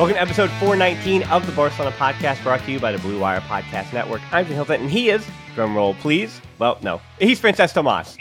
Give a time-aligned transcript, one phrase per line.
[0.00, 3.42] Welcome to episode 419 of the Barcelona Podcast, brought to you by the Blue Wire
[3.42, 4.22] Podcast Network.
[4.32, 5.22] I'm Jim Hilton, and he is,
[5.54, 6.40] drum roll please.
[6.58, 8.16] Well, no, he's Francesc Tomas.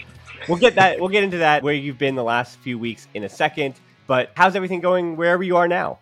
[0.50, 1.00] We'll get that.
[1.00, 3.75] We'll get into that where you've been the last few weeks in a second.
[4.07, 6.00] But how's everything going wherever you are now?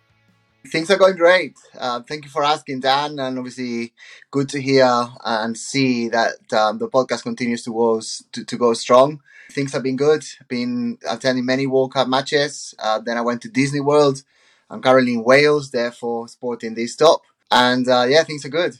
[0.66, 1.56] Things are going great.
[1.78, 3.94] Uh, thank you for asking, Dan, and obviously
[4.32, 4.90] good to hear
[5.24, 8.02] and see that um, the podcast continues to go
[8.32, 9.22] to, to, go strong.
[9.52, 10.26] Things have been good.
[10.48, 12.74] Been attending many World Cup matches.
[12.80, 14.24] Uh, then I went to Disney World
[14.70, 17.22] I'm currently in Wales, therefore sporting this stop.
[17.52, 18.76] And uh, yeah, things are good.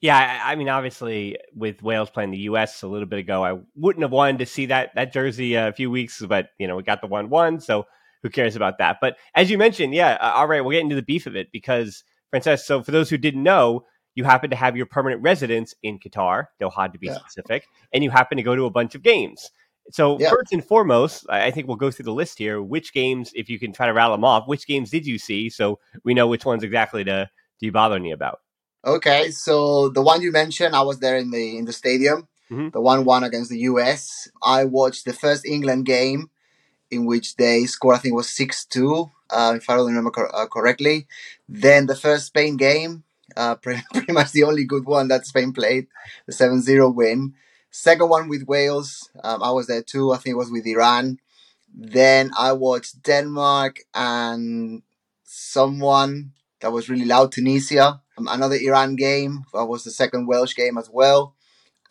[0.00, 2.82] Yeah, I mean, obviously, with Wales playing the U.S.
[2.82, 5.90] a little bit ago, I wouldn't have wanted to see that that jersey a few
[5.90, 7.84] weeks, but you know, we got the one-one, so
[8.22, 8.96] who cares about that?
[9.00, 11.48] But as you mentioned, yeah, uh, all right, we'll get into the beef of it
[11.52, 12.02] because,
[12.34, 12.60] Francesc.
[12.60, 16.46] So for those who didn't know, you happen to have your permanent residence in Qatar,
[16.60, 17.18] Doha to be yeah.
[17.18, 19.50] specific, and you happen to go to a bunch of games.
[19.90, 20.30] So yeah.
[20.30, 22.62] first and foremost, I think we'll go through the list here.
[22.62, 25.50] Which games, if you can try to rattle them off, which games did you see
[25.50, 27.28] so we know which ones exactly to,
[27.60, 28.40] be bothering you about?
[28.86, 32.26] Okay, so the one you mentioned, I was there in the in the stadium.
[32.50, 32.70] Mm-hmm.
[32.70, 34.28] The one one against the US.
[34.42, 36.30] I watched the first England game
[36.90, 37.96] in which they scored.
[37.96, 41.06] I think it was six two, uh, if I remember cor- uh, correctly.
[41.48, 43.04] Then the first Spain game,
[43.36, 45.86] uh, pretty, pretty much the only good one that Spain played,
[46.26, 47.34] the 7-0 win.
[47.70, 50.12] Second one with Wales, um, I was there too.
[50.12, 51.18] I think it was with Iran.
[51.72, 54.82] Then I watched Denmark and
[55.22, 58.00] someone that was really loud, Tunisia.
[58.18, 59.44] Um, another Iran game.
[59.54, 61.34] That was the second Welsh game as well.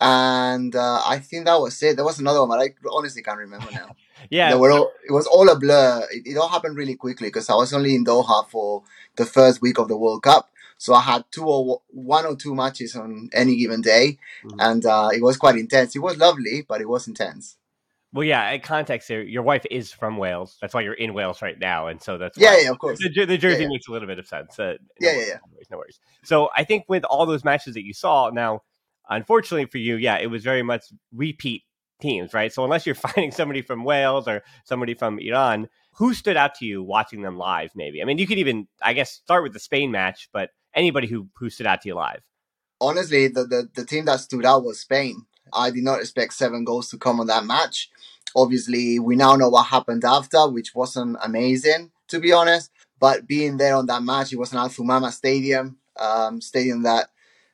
[0.01, 1.95] And uh, I think that was it.
[1.95, 3.95] There was another one, but I honestly can't remember now.
[4.29, 6.07] yeah, all, it was all a blur.
[6.11, 8.83] It, it all happened really quickly because I was only in Doha for
[9.17, 10.49] the first week of the World Cup.
[10.79, 14.59] So I had two or one or two matches on any given day, mm-hmm.
[14.61, 15.93] and uh, it was quite intense.
[15.93, 17.57] It was lovely, but it was intense.
[18.13, 18.49] Well, yeah.
[18.51, 20.57] In context, here, your wife is from Wales.
[20.61, 22.97] That's why you're in Wales right now, and so that's yeah, yeah, of course.
[22.97, 23.67] The, the jersey yeah, yeah.
[23.67, 24.57] makes a little bit of sense.
[24.57, 25.33] Uh, no yeah, yeah, yeah.
[25.33, 25.99] No worries, no worries.
[26.23, 28.61] So I think with all those matches that you saw, now,
[29.09, 31.63] unfortunately for you, yeah, it was very much repeat
[31.99, 32.53] teams, right?
[32.53, 36.65] So unless you're finding somebody from Wales or somebody from Iran, who stood out to
[36.65, 37.71] you watching them live?
[37.75, 38.01] Maybe.
[38.01, 41.27] I mean, you could even, I guess, start with the Spain match, but anybody who
[41.35, 42.21] who stood out to you live?
[42.81, 45.25] Honestly, the, the, the team that stood out was Spain.
[45.53, 47.89] I did not expect seven goals to come on that match.
[48.35, 52.71] Obviously, we now know what happened after, which wasn't amazing, to be honest.
[52.99, 57.09] But being there on that match, it was an Al Thumama Stadium, um, stadium that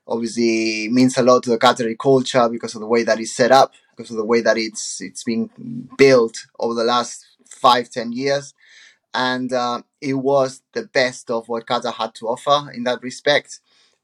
[0.07, 3.51] obviously means a lot to the Qatari culture because of the way that it's set
[3.51, 5.49] up, because of the way that it's it's been
[5.97, 8.53] built over the last five, ten years.
[9.15, 13.61] And uh, it was the best of what Qatar had to offer in that respect.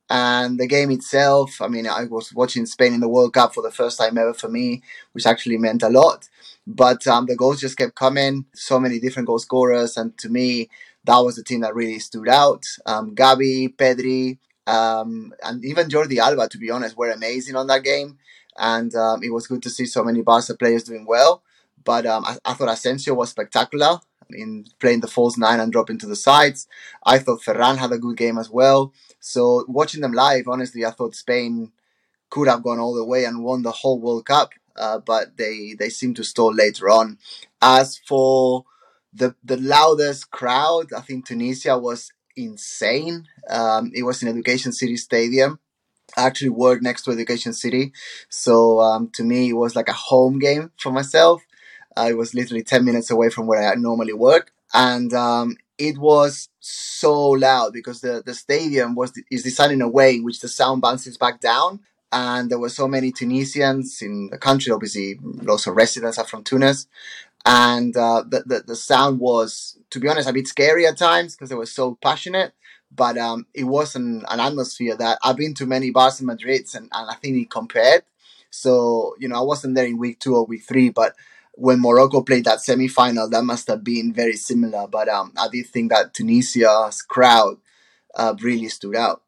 [0.10, 3.62] And the game itself, I mean, I was watching Spain in the World Cup for
[3.62, 6.30] the first time ever for me, which actually meant a lot.
[6.66, 9.98] But um, the goals just kept coming, so many different goal scorers.
[9.98, 10.70] And to me,
[11.04, 12.64] that was the team that really stood out.
[12.86, 17.84] Um, Gavi, Pedri, um, and even Jordi Alba, to be honest, were amazing on that
[17.84, 18.18] game.
[18.58, 21.44] And um, it was good to see so many Barca players doing well.
[21.84, 24.00] But um, I, I, thought Asensio was spectacular
[24.36, 26.68] in playing the false nine and dropping to the sides.
[27.06, 28.94] I thought Ferran had a good game as well.
[29.20, 31.72] So watching them live, honestly, I thought Spain
[32.30, 34.52] could have gone all the way and won the whole World Cup.
[34.76, 37.18] Uh, but they they seem to stall later on.
[37.62, 38.66] As for
[39.14, 43.28] the the loudest crowd, I think Tunisia was insane.
[43.50, 45.60] Um, it was in Education City Stadium.
[46.18, 47.94] I actually worked next to Education City,
[48.30, 51.42] so um, to me it was like a home game for myself.
[51.98, 56.50] It was literally ten minutes away from where I normally work, and um, it was
[56.60, 60.48] so loud because the, the stadium was is designed in a way in which the
[60.48, 61.80] sound bounces back down
[62.12, 64.72] and there were so many Tunisians in the country.
[64.72, 66.88] Obviously, lots of residents are from Tunis,
[67.46, 71.36] and uh, the, the, the sound was, to be honest, a bit scary at times
[71.36, 72.54] because they were so passionate.
[72.94, 76.68] But um, it was an, an atmosphere that I've been to many bars in Madrid,
[76.76, 78.04] and, and I think it compared.
[78.50, 81.16] So you know, I wasn't there in week two or week three, but
[81.54, 84.88] when Morocco played that semi final, that must have been very similar.
[84.88, 87.58] But um, I did think that Tunisia's crowd
[88.16, 89.22] uh, really stood out.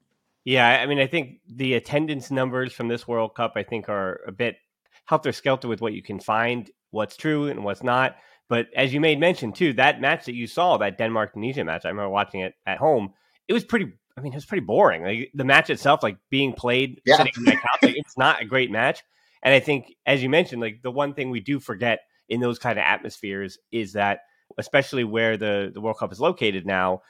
[0.45, 4.19] Yeah, I mean, I think the attendance numbers from this World Cup, I think, are
[4.27, 4.57] a bit
[5.05, 8.17] helter skelter with what you can find, what's true and what's not.
[8.49, 11.85] But as you made mention too, that match that you saw, that Denmark Tunisia match,
[11.85, 13.13] I remember watching it at home.
[13.47, 13.93] It was pretty.
[14.17, 15.03] I mean, it was pretty boring.
[15.03, 17.17] Like the match itself, like being played yeah.
[17.17, 19.01] sitting on my couch, like, it's not a great match.
[19.41, 22.01] And I think, as you mentioned, like the one thing we do forget
[22.33, 24.21] in those kind of atmospheres is that,
[24.57, 27.01] especially where the the World Cup is located now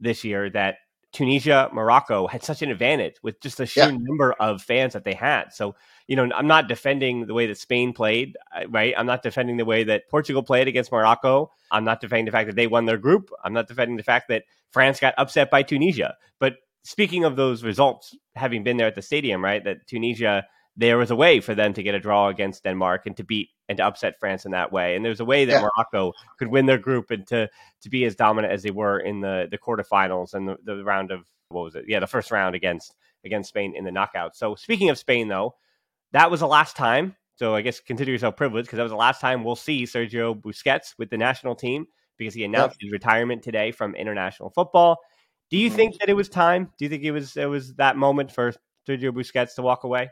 [0.00, 0.76] this year, that
[1.12, 3.96] Tunisia, Morocco had such an advantage with just the sheer yeah.
[3.98, 5.52] number of fans that they had.
[5.52, 5.74] So,
[6.08, 8.92] you know, I'm not defending the way that Spain played, uh, right?
[8.96, 11.50] I'm not defending the way that Portugal played against Morocco.
[11.70, 13.30] I'm not defending the fact that they won their group.
[13.42, 16.16] I'm not defending the fact that France got upset by Tunisia.
[16.38, 20.46] But speaking of those results, having been there at the stadium, right, that Tunisia
[20.76, 23.48] there was a way for them to get a draw against Denmark and to beat
[23.68, 24.94] and to upset France in that way.
[24.94, 25.60] And there's a way that yeah.
[25.62, 27.48] Morocco could win their group and to
[27.82, 31.10] to be as dominant as they were in the the quarterfinals and the, the round
[31.10, 31.84] of what was it?
[31.88, 34.36] Yeah, the first round against against Spain in the knockout.
[34.36, 35.54] So speaking of Spain, though,
[36.12, 37.16] that was the last time.
[37.36, 40.40] So I guess consider yourself privileged because that was the last time we'll see Sergio
[40.40, 41.86] Busquets with the national team
[42.16, 44.98] because he announced his retirement today from international football.
[45.50, 45.76] Do you mm-hmm.
[45.76, 46.72] think that it was time?
[46.78, 48.52] Do you think it was it was that moment for
[48.88, 50.10] Sergio Busquets to walk away?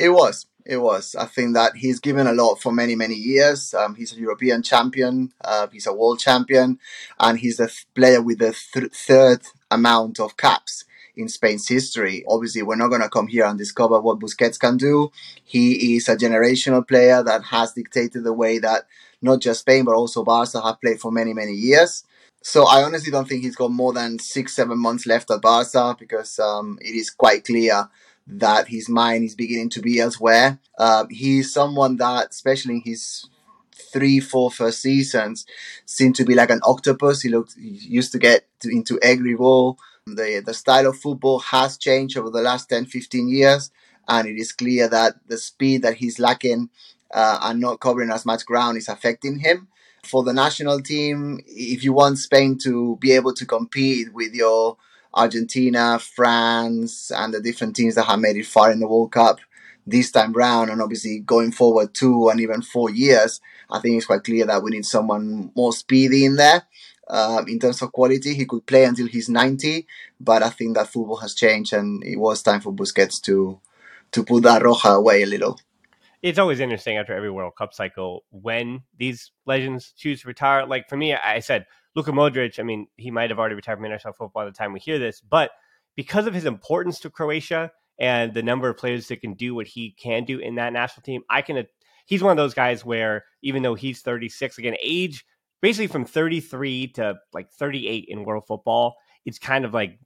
[0.00, 0.46] It was.
[0.64, 1.14] It was.
[1.14, 3.74] I think that he's given a lot for many, many years.
[3.74, 5.34] Um, he's a European champion.
[5.44, 6.78] Uh, he's a world champion,
[7.18, 10.84] and he's the th- player with the th- third amount of caps
[11.16, 12.24] in Spain's history.
[12.26, 15.10] Obviously, we're not going to come here and discover what Busquets can do.
[15.44, 18.86] He is a generational player that has dictated the way that
[19.20, 22.04] not just Spain but also Barca have played for many, many years.
[22.42, 25.94] So I honestly don't think he's got more than six, seven months left at Barca
[25.98, 27.90] because um, it is quite clear
[28.26, 30.58] that his mind is beginning to be elsewhere.
[30.78, 33.26] Uh, he's someone that, especially in his
[33.92, 35.46] three, four first seasons,
[35.84, 37.22] seemed to be like an octopus.
[37.22, 39.78] He looked, he used to get to, into every role.
[40.06, 43.70] The, the style of football has changed over the last 10, 15 years,
[44.08, 46.70] and it is clear that the speed that he's lacking
[47.12, 49.68] uh, and not covering as much ground is affecting him.
[50.04, 54.78] For the national team, if you want Spain to be able to compete with your
[55.12, 59.40] Argentina, France, and the different teams that have made it far in the World Cup
[59.86, 63.40] this time round, and obviously going forward two and even four years,
[63.70, 66.62] I think it's quite clear that we need someone more speedy in there.
[67.08, 69.86] Um, in terms of quality, he could play until he's 90,
[70.20, 73.60] but I think that football has changed, and it was time for Busquets to
[74.12, 75.58] to put that Roja away a little.
[76.22, 80.66] It's always interesting after every World Cup cycle when these legends choose to retire.
[80.66, 83.84] Like for me, I said Luka Modric, I mean, he might have already retired from
[83.84, 85.50] international football by the time we hear this, but
[85.96, 89.66] because of his importance to Croatia and the number of players that can do what
[89.66, 91.66] he can do in that national team, I can.
[92.06, 95.24] He's one of those guys where even though he's 36, again, age
[95.60, 99.98] basically from 33 to like 38 in world football, it's kind of like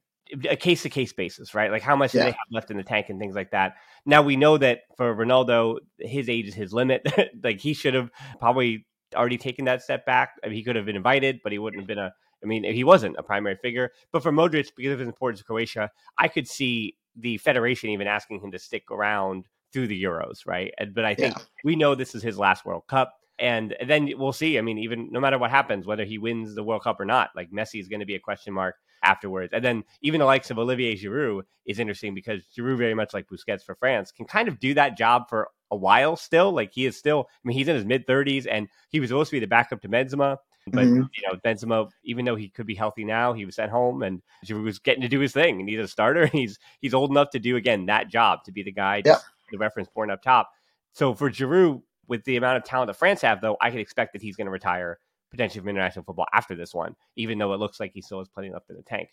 [0.49, 1.71] a case to case basis, right?
[1.71, 2.21] Like how much yeah.
[2.21, 3.75] do they have left in the tank and things like that.
[4.05, 7.07] Now we know that for Ronaldo, his age is his limit.
[7.43, 8.85] like he should have probably
[9.15, 10.39] already taken that step back.
[10.43, 12.13] I mean, he could have been invited, but he wouldn't have been a.
[12.43, 13.91] I mean, if he wasn't a primary figure.
[14.11, 18.07] But for Modric, because of his importance to Croatia, I could see the federation even
[18.07, 20.73] asking him to stick around through the Euros, right?
[20.93, 21.43] But I think yeah.
[21.63, 23.13] we know this is his last World Cup.
[23.37, 24.57] And then we'll see.
[24.57, 27.31] I mean, even no matter what happens, whether he wins the World Cup or not,
[27.35, 29.53] like Messi is going to be a question mark afterwards.
[29.53, 33.27] And then even the likes of Olivier Giroud is interesting because Giroud, very much like
[33.27, 36.51] Busquets for France, can kind of do that job for a while still.
[36.51, 39.29] Like he is still, I mean, he's in his mid 30s and he was supposed
[39.31, 40.37] to be the backup to Benzema.
[40.67, 41.03] But mm-hmm.
[41.13, 44.21] you know, Benzema, even though he could be healthy now, he was at home and
[44.45, 45.59] Giroud was getting to do his thing.
[45.59, 46.25] And he's a starter.
[46.31, 49.17] He's he's old enough to do again that job to be the guy, yeah.
[49.51, 50.49] the reference point up top.
[50.93, 54.13] So for Giroud, with the amount of talent that France have, though, I can expect
[54.13, 54.99] that he's going to retire
[55.31, 58.29] potentially from international football after this one, even though it looks like he still has
[58.29, 59.09] plenty left in the tank.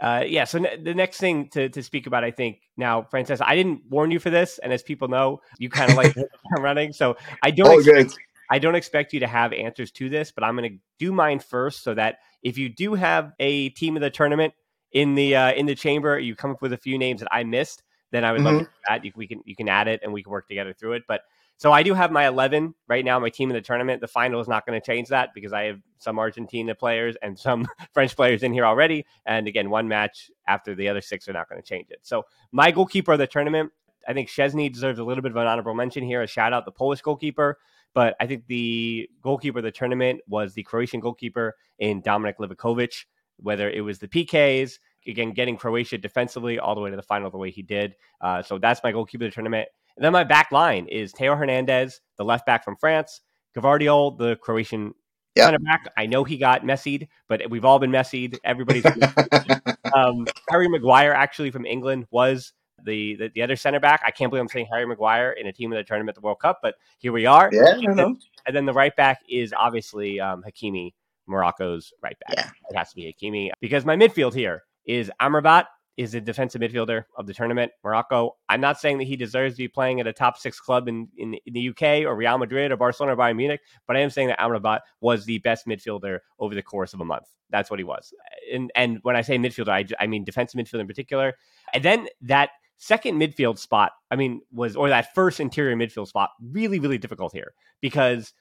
[0.00, 3.48] Uh, yeah, so n- the next thing to, to speak about, I think now, Francesca,
[3.48, 6.14] I didn't warn you for this, and as people know, you kind of like
[6.58, 7.68] running, so I don't.
[7.68, 8.18] Oh, expect,
[8.50, 11.40] I don't expect you to have answers to this, but I'm going to do mine
[11.40, 14.54] first, so that if you do have a team of the tournament
[14.92, 17.42] in the uh, in the chamber, you come up with a few names that I
[17.42, 18.58] missed, then I would mm-hmm.
[18.58, 19.04] love that.
[19.04, 21.02] You, we can you can add it, and we can work together through it.
[21.08, 21.22] But
[21.58, 24.00] so I do have my 11 right now, my team in the tournament.
[24.00, 27.36] The final is not going to change that because I have some Argentina players and
[27.36, 29.04] some French players in here already.
[29.26, 31.98] And again, one match after the other six are not going to change it.
[32.02, 32.22] So
[32.52, 33.72] my goalkeeper of the tournament,
[34.06, 36.22] I think Szczesny deserves a little bit of an honorable mention here.
[36.22, 37.58] A shout out the Polish goalkeeper.
[37.92, 43.06] But I think the goalkeeper of the tournament was the Croatian goalkeeper in Dominik Livakovic,
[43.38, 47.30] whether it was the PKs, again, getting Croatia defensively all the way to the final
[47.30, 47.96] the way he did.
[48.20, 49.68] Uh, so that's my goalkeeper of the tournament.
[49.98, 53.20] And then my back line is Theo Hernandez, the left back from France,
[53.56, 54.94] Gvardiol, the Croatian
[55.34, 55.46] yep.
[55.46, 55.92] center back.
[55.96, 58.38] I know he got messied, but we've all been messied.
[58.44, 58.86] Everybody's
[59.94, 62.52] um, Harry Maguire, actually from England, was
[62.84, 64.00] the, the, the other center back.
[64.06, 66.24] I can't believe I'm saying Harry Maguire in a team in the tournament at the
[66.24, 67.50] World Cup, but here we are.
[67.52, 70.94] Yeah, and, then, and then the right back is obviously um, Hakimi,
[71.26, 72.36] Morocco's right back.
[72.36, 72.50] Yeah.
[72.70, 75.64] It has to be Hakimi because my midfield here is Amrabat,
[75.98, 77.72] is a defensive midfielder of the tournament.
[77.82, 78.36] Morocco.
[78.48, 81.08] I'm not saying that he deserves to be playing at a top six club in,
[81.18, 84.08] in, in the UK or Real Madrid or Barcelona or Bayern Munich, but I am
[84.08, 87.26] saying that Amrabat was the best midfielder over the course of a month.
[87.50, 88.14] That's what he was.
[88.52, 91.34] And and when I say midfielder, I, I mean defensive midfielder in particular.
[91.74, 96.30] And then that second midfield spot, I mean, was or that first interior midfield spot,
[96.40, 98.32] really really difficult here because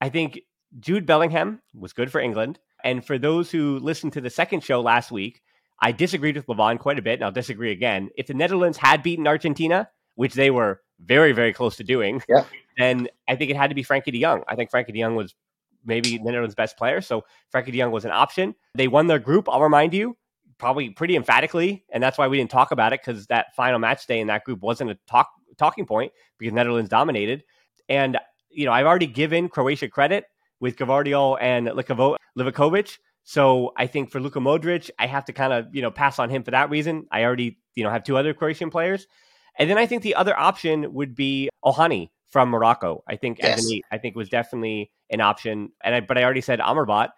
[0.00, 0.40] I think
[0.80, 2.58] Jude Bellingham was good for England.
[2.82, 5.40] And for those who listened to the second show last week,
[5.80, 8.10] I disagreed with Levon quite a bit, and I'll disagree again.
[8.16, 12.44] If the Netherlands had beaten Argentina, which they were very, very close to doing, yeah.
[12.78, 14.42] then I think it had to be Frankie de Jong.
[14.48, 15.34] I think Frankie de Jong was
[15.84, 18.54] maybe the Netherlands' best player, so Frankie de Jong was an option.
[18.74, 20.16] They won their group, I'll remind you,
[20.58, 24.06] probably pretty emphatically, and that's why we didn't talk about it because that final match
[24.06, 25.28] day in that group wasn't a talk
[25.58, 27.44] talking point because Netherlands dominated.
[27.88, 28.18] And
[28.50, 30.24] you know, I've already given Croatia credit
[30.60, 35.74] with Gvardiol and Livakovic so I think for Luka Modric, I have to kind of
[35.74, 37.06] you know pass on him for that reason.
[37.10, 39.06] I already you know have two other Croatian players,
[39.58, 43.02] and then I think the other option would be Ounahi from Morocco.
[43.08, 43.66] I think yes.
[43.90, 47.10] I think was definitely an option, and I, but I already said Amrabat.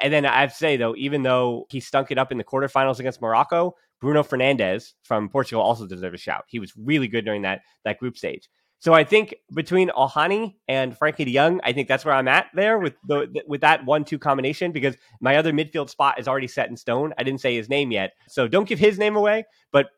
[0.00, 2.44] And then I have to say though, even though he stunk it up in the
[2.44, 6.44] quarterfinals against Morocco, Bruno Fernandes from Portugal also deserves a shout.
[6.48, 8.48] He was really good during that that group stage.
[8.80, 12.46] So I think between Ounahi and Frankie De Jong, I think that's where I'm at
[12.54, 16.68] there with the with that one-two combination because my other midfield spot is already set
[16.68, 17.12] in stone.
[17.18, 19.46] I didn't say his name yet, so don't give his name away.
[19.72, 19.88] But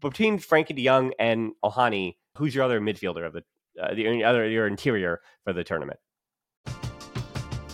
[0.00, 3.42] between Frankie De Jong and Ounahi, who's your other midfielder of the
[3.82, 5.98] uh, the other your interior for the tournament?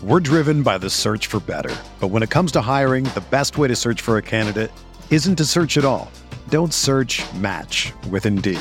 [0.05, 3.59] We're driven by the search for better, but when it comes to hiring, the best
[3.59, 4.71] way to search for a candidate
[5.11, 6.13] isn't to search at all.
[6.51, 7.23] Don't search.
[7.35, 8.61] Match with Indeed.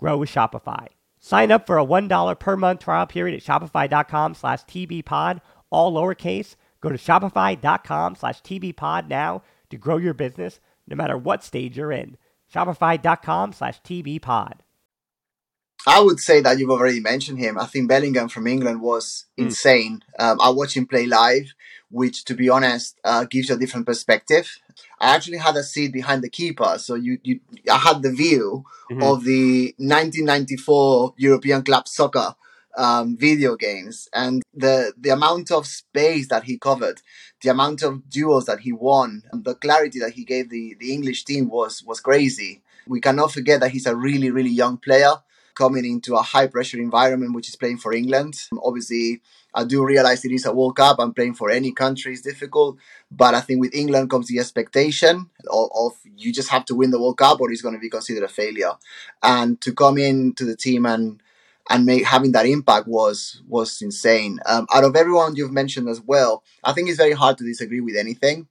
[0.00, 0.86] grow with Shopify.
[1.20, 5.40] Sign up for a $1 per month trial period at shopify.com slash tbpod,
[5.70, 11.44] all lowercase, Go to shopify.com slash tbpod now to grow your business no matter what
[11.44, 12.16] stage you're in.
[12.52, 14.54] Shopify.com slash tbpod.
[15.86, 17.58] I would say that you've already mentioned him.
[17.58, 19.44] I think Bellingham from England was mm.
[19.44, 20.02] insane.
[20.18, 21.54] Um, I watched him play live,
[21.90, 24.58] which, to be honest, uh, gives you a different perspective.
[25.00, 28.64] I actually had a seat behind the keeper, so you, you I had the view
[28.90, 29.02] mm-hmm.
[29.02, 32.34] of the 1994 European Club Soccer
[32.76, 37.00] um, video games and the the amount of space that he covered,
[37.42, 41.24] the amount of duels that he won, the clarity that he gave the, the English
[41.24, 42.62] team was was crazy.
[42.86, 45.14] We cannot forget that he's a really really young player
[45.54, 48.34] coming into a high pressure environment, which is playing for England.
[48.62, 49.20] Obviously,
[49.54, 52.78] I do realize it is a World Cup and playing for any country is difficult,
[53.10, 56.90] but I think with England comes the expectation of, of you just have to win
[56.90, 58.72] the World Cup or it's going to be considered a failure.
[59.22, 61.22] And to come into the team and
[61.68, 64.40] and make, having that impact was was insane.
[64.46, 67.80] Um, out of everyone you've mentioned as well, I think it's very hard to disagree
[67.80, 68.48] with anything.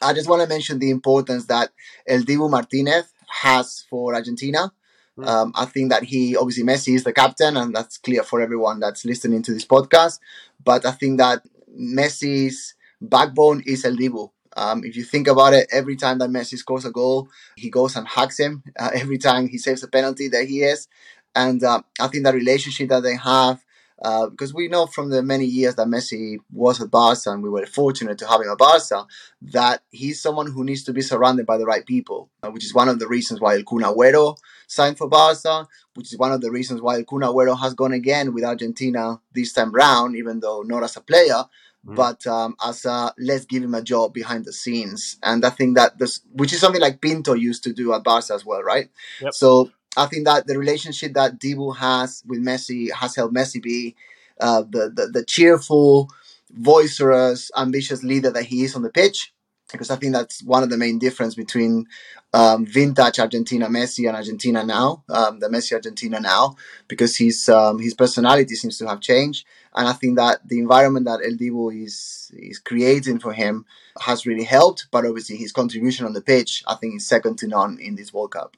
[0.00, 1.70] I just want to mention the importance that
[2.06, 4.72] El Dibu Martinez has for Argentina.
[5.16, 5.24] Hmm.
[5.24, 8.80] Um, I think that he obviously Messi is the captain, and that's clear for everyone
[8.80, 10.20] that's listening to this podcast.
[10.64, 11.42] But I think that
[11.78, 14.30] Messi's backbone is El Dibu.
[14.54, 17.96] Um, if you think about it, every time that Messi scores a goal, he goes
[17.96, 18.62] and hugs him.
[18.78, 20.88] Uh, every time he saves a penalty, there he is.
[21.34, 23.64] And uh, I think that relationship that they have,
[24.04, 27.48] uh, because we know from the many years that Messi was at Barca and we
[27.48, 29.06] were fortunate to have him at Barca,
[29.42, 32.74] that he's someone who needs to be surrounded by the right people, uh, which is
[32.74, 34.36] one of the reasons why El Kun Agüero
[34.66, 37.92] signed for Barca, which is one of the reasons why El Kun Agüero has gone
[37.92, 41.44] again with Argentina this time round, even though not as a player,
[41.84, 41.96] Mm.
[41.96, 45.16] but um, as a let's give him a job behind the scenes.
[45.20, 48.34] And I think that this, which is something like Pinto used to do at Barca
[48.34, 48.88] as well, right?
[49.20, 49.34] Yep.
[49.34, 53.94] So I think that the relationship that Dibu has with Messi has helped Messi be
[54.40, 56.08] uh, the, the, the cheerful,
[56.50, 59.32] boisterous, ambitious leader that he is on the pitch.
[59.70, 61.86] Because I think that's one of the main difference between
[62.34, 66.56] um, vintage Argentina Messi and Argentina now, um, the Messi Argentina now,
[66.88, 71.06] because his um, his personality seems to have changed, and I think that the environment
[71.06, 73.64] that El Dibu is is creating for him
[73.98, 74.88] has really helped.
[74.90, 78.12] But obviously, his contribution on the pitch, I think, is second to none in this
[78.12, 78.56] World Cup.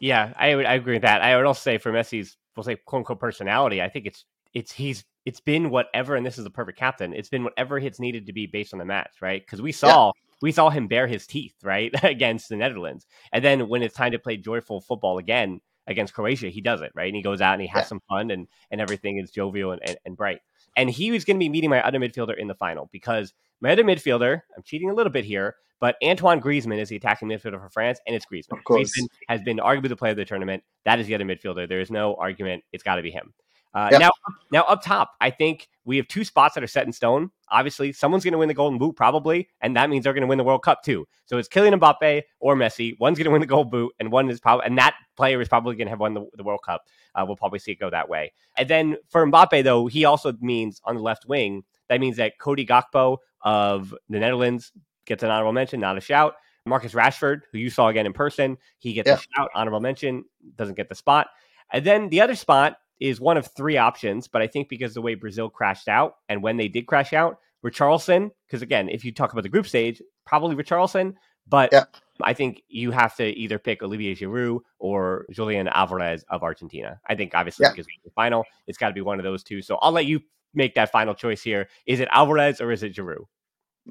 [0.00, 1.22] Yeah, I would I agree with that.
[1.22, 4.72] I would also say for Messi's we'll say quote unquote personality, I think it's it's
[4.72, 7.12] he's it's been whatever, and this is the perfect captain.
[7.12, 9.44] It's been whatever it's needed to be based on the match, right?
[9.44, 10.12] Because we saw yeah.
[10.40, 14.12] we saw him bare his teeth, right, against the Netherlands, and then when it's time
[14.12, 17.54] to play joyful football again against Croatia, he does it, right, and he goes out
[17.54, 17.88] and he has yeah.
[17.88, 20.40] some fun, and and everything is jovial and, and, and bright.
[20.76, 23.72] And he was going to be meeting my other midfielder in the final because my
[23.72, 27.60] other midfielder, I'm cheating a little bit here, but Antoine Griezmann is the attacking midfielder
[27.60, 28.58] for France, and it's Griezmann.
[28.58, 28.90] Of course.
[28.90, 30.62] Griezmann has been arguably the player of the tournament.
[30.84, 31.68] That is the other midfielder.
[31.68, 32.64] There is no argument.
[32.72, 33.32] It's got to be him.
[33.74, 34.00] Uh, yep.
[34.00, 34.10] Now,
[34.50, 37.30] now up top, I think we have two spots that are set in stone.
[37.50, 40.26] Obviously, someone's going to win the Golden Boot probably, and that means they're going to
[40.26, 41.06] win the World Cup too.
[41.26, 42.98] So it's Kylian Mbappe or Messi.
[42.98, 45.48] One's going to win the Gold Boot, and one is probably, and that player is
[45.48, 46.82] probably going to have won the, the World Cup.
[47.14, 48.32] Uh, we'll probably see it go that way.
[48.56, 52.38] And then for Mbappe, though, he also means on the left wing that means that
[52.38, 54.72] Cody Gakpo of the Netherlands
[55.06, 56.34] gets an honorable mention, not a shout.
[56.66, 59.14] Marcus Rashford, who you saw again in person, he gets yeah.
[59.14, 60.24] a shout, honorable mention,
[60.56, 61.28] doesn't get the spot.
[61.72, 65.02] And then the other spot is one of three options, but I think because the
[65.02, 69.12] way Brazil crashed out and when they did crash out, Richarlison, because again, if you
[69.12, 71.14] talk about the group stage, probably Richarlison,
[71.48, 71.84] but yeah.
[72.22, 77.00] I think you have to either pick Olivier Giroud or Julian Alvarez of Argentina.
[77.06, 77.70] I think obviously yeah.
[77.70, 79.62] because the final, it's got to be one of those two.
[79.62, 80.20] So I'll let you
[80.54, 81.68] make that final choice here.
[81.86, 83.26] Is it Alvarez or is it Giroud?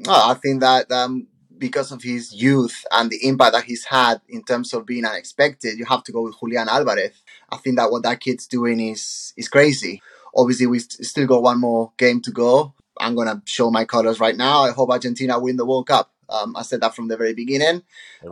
[0.08, 4.22] Oh, I think that um, because of his youth and the impact that he's had
[4.30, 7.24] in terms of being unexpected, you have to go with Julian Alvarez.
[7.50, 10.02] I think that what that kid's doing is is crazy.
[10.36, 12.74] Obviously, we st- still got one more game to go.
[13.00, 14.64] I'm gonna show my colors right now.
[14.64, 16.12] I hope Argentina win the World Cup.
[16.30, 17.84] Um, I said that from the very beginning.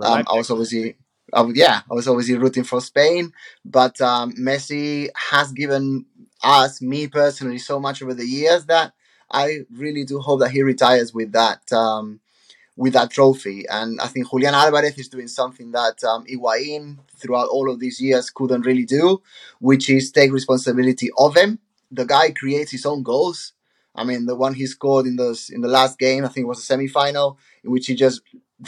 [0.02, 0.98] Um, I was obviously,
[1.34, 6.06] I was, yeah, I was obviously rooting for Spain, but um, Messi has given
[6.44, 8.94] us, me personally, so much over the years that
[9.32, 12.20] I really do hope that he retires with that um,
[12.78, 13.66] with that trophy.
[13.70, 18.00] And I think Julian Alvarez is doing something that um, Higuain throughout all of these
[18.02, 19.22] years couldn't really do,
[19.60, 21.60] which is take responsibility of him.
[21.92, 23.54] The guy creates his own goals.
[23.96, 26.48] I mean, the one he scored in the in the last game, I think it
[26.48, 28.22] was a semi final, in which he just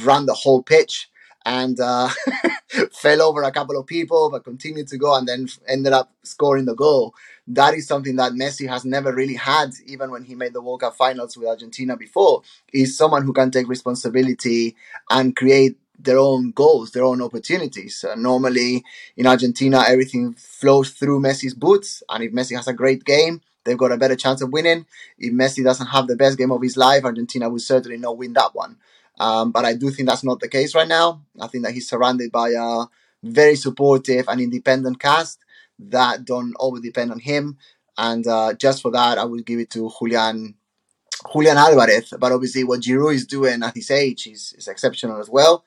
[0.04, 1.10] ran the whole pitch
[1.46, 2.10] and uh,
[2.92, 6.66] fell over a couple of people, but continued to go and then ended up scoring
[6.66, 7.16] the goal.
[7.48, 10.82] That is something that Messi has never really had, even when he made the World
[10.82, 12.42] Cup finals with Argentina before.
[12.74, 14.76] Is someone who can take responsibility
[15.10, 18.04] and create their own goals, their own opportunities.
[18.04, 18.84] Uh, normally
[19.16, 23.78] in Argentina, everything flows through Messi's boots, and if Messi has a great game, they've
[23.78, 24.86] got a better chance of winning.
[25.18, 28.34] If Messi doesn't have the best game of his life, Argentina will certainly not win
[28.34, 28.78] that one.
[29.20, 31.22] Um, but I do think that's not the case right now.
[31.40, 32.86] I think that he's surrounded by a
[33.24, 35.40] very supportive and independent cast
[35.80, 37.58] that don't over depend on him.
[37.98, 40.56] And uh, just for that, I would give it to Julian
[41.34, 42.14] Julian Alvarez.
[42.20, 45.66] But obviously, what Giroud is doing at his age is, is exceptional as well.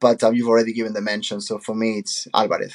[0.00, 2.74] But um, you've already given the mention, so for me, it's Alvarez.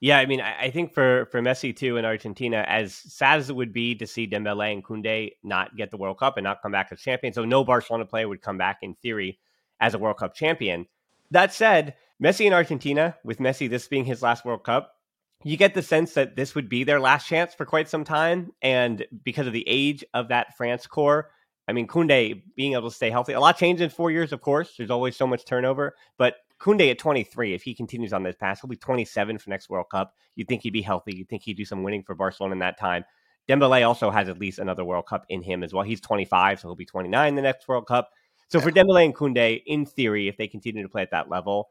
[0.00, 3.56] Yeah, I mean, I think for for Messi too in Argentina, as sad as it
[3.56, 6.72] would be to see Dembele and Koundé not get the World Cup and not come
[6.72, 9.38] back as champions, so no Barcelona player would come back in theory
[9.80, 10.86] as a World Cup champion.
[11.30, 14.96] That said, Messi in Argentina, with Messi this being his last World Cup,
[15.44, 18.52] you get the sense that this would be their last chance for quite some time,
[18.60, 21.30] and because of the age of that France core,
[21.68, 24.40] I mean, Koundé being able to stay healthy, a lot changed in four years, of
[24.42, 24.74] course.
[24.76, 28.60] There's always so much turnover, but Koundé at 23, if he continues on this path,
[28.60, 30.14] he'll be 27 for next World Cup.
[30.34, 31.14] You'd think he'd be healthy.
[31.14, 33.04] You'd think he'd do some winning for Barcelona in that time.
[33.48, 35.84] Dembele also has at least another World Cup in him as well.
[35.84, 38.10] He's 25, so he'll be 29 the next World Cup.
[38.48, 41.68] So for Dembele and Koundé, in theory, if they continue to play at that level,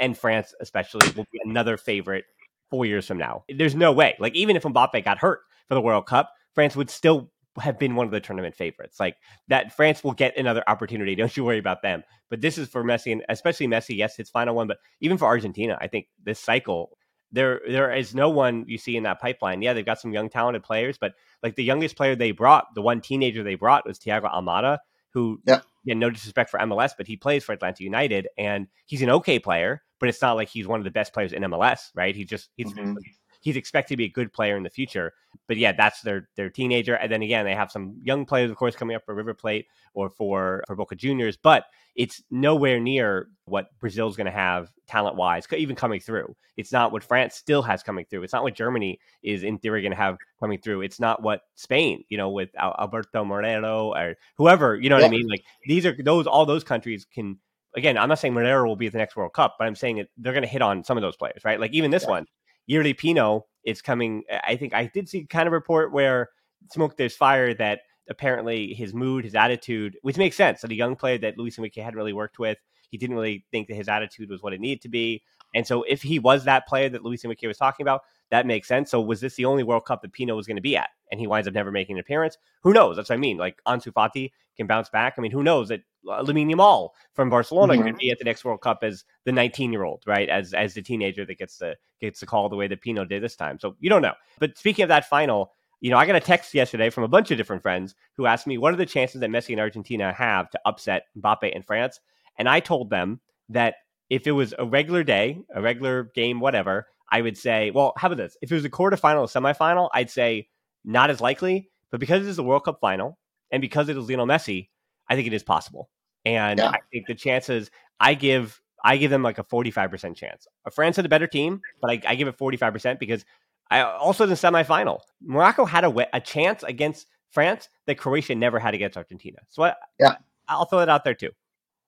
[0.00, 2.24] and France especially will be another favorite
[2.70, 3.44] four years from now.
[3.48, 4.16] There's no way.
[4.18, 7.94] Like even if Mbappe got hurt for the World Cup, France would still have been
[7.94, 8.98] one of the tournament favorites.
[8.98, 9.16] Like
[9.48, 11.14] that, France will get another opportunity.
[11.16, 12.02] Don't you worry about them.
[12.30, 13.96] But this is for Messi, and especially Messi.
[13.96, 16.96] Yes, it's final one, but even for Argentina, I think this cycle
[17.32, 19.62] there there is no one you see in that pipeline.
[19.62, 22.82] Yeah, they've got some young talented players, but like the youngest player they brought, the
[22.82, 24.78] one teenager they brought was Thiago Almada,
[25.14, 25.60] who yeah.
[25.84, 29.38] yeah, no disrespect for MLS, but he plays for Atlanta United and he's an okay
[29.38, 32.14] player, but it's not like he's one of the best players in MLS, right?
[32.14, 35.12] He just he's mm-hmm he's expected to be a good player in the future.
[35.48, 36.94] But yeah, that's their their teenager.
[36.94, 39.66] And then again, they have some young players, of course, coming up for River Plate
[39.94, 41.36] or for for Boca Juniors.
[41.36, 46.34] But it's nowhere near what Brazil's going to have talent wise, even coming through.
[46.56, 48.22] It's not what France still has coming through.
[48.22, 50.82] It's not what Germany is in theory going to have coming through.
[50.82, 55.02] It's not what Spain, you know, with Alberto Moreno or whoever, you know yeah.
[55.02, 55.28] what I mean?
[55.28, 57.38] Like these are those all those countries can
[57.76, 59.96] again, I'm not saying Moreno will be at the next World Cup, but I'm saying
[59.96, 61.58] that they're going to hit on some of those players, right?
[61.58, 62.10] Like even this yeah.
[62.10, 62.26] one,
[62.70, 64.24] Yeremy Pino is coming.
[64.44, 66.30] I think I did see kind of report where
[66.72, 70.96] smoke there's fire that apparently his mood, his attitude, which makes sense that a young
[70.96, 72.58] player that Luis Enrique hadn't really worked with,
[72.90, 75.22] he didn't really think that his attitude was what it needed to be.
[75.54, 78.66] And so if he was that player that Luis Enrique was talking about, that makes
[78.66, 78.90] sense.
[78.90, 80.88] So was this the only World Cup that Pino was going to be at?
[81.10, 82.38] And he winds up never making an appearance.
[82.62, 82.96] Who knows?
[82.96, 83.36] That's what I mean.
[83.36, 85.14] Like Ansu Fati can bounce back.
[85.18, 87.82] I mean, who knows that Lamine Yamal from Barcelona mm-hmm.
[87.82, 90.28] could be at the next World Cup as the 19 year old, right?
[90.28, 93.22] As as the teenager that gets the gets the call the way that Pino did
[93.22, 93.58] this time.
[93.58, 94.14] So you don't know.
[94.38, 95.52] But speaking of that final,
[95.82, 98.46] you know, I got a text yesterday from a bunch of different friends who asked
[98.46, 102.00] me what are the chances that Messi and Argentina have to upset Mbappe and France,
[102.38, 103.74] and I told them that
[104.08, 108.06] if it was a regular day, a regular game, whatever, I would say, well, how
[108.06, 108.36] about this?
[108.40, 110.48] If it was a quarterfinal or semifinal, I'd say
[110.84, 111.68] not as likely.
[111.90, 113.18] But because it is a World Cup final
[113.50, 114.70] and because it is Lionel Messi,
[115.08, 115.90] I think it is possible.
[116.24, 116.70] And yeah.
[116.70, 120.48] I think the chances I give I give them like a 45% chance.
[120.66, 123.24] Uh, France had a better team, but I, I give it 45% because
[123.72, 128.58] I also in the semifinal, Morocco had a, a chance against France that Croatia never
[128.58, 129.38] had against Argentina.
[129.48, 130.16] So I, yeah.
[130.46, 131.30] I'll throw it out there too.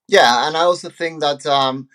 [0.08, 1.88] Yeah, and I also think that um,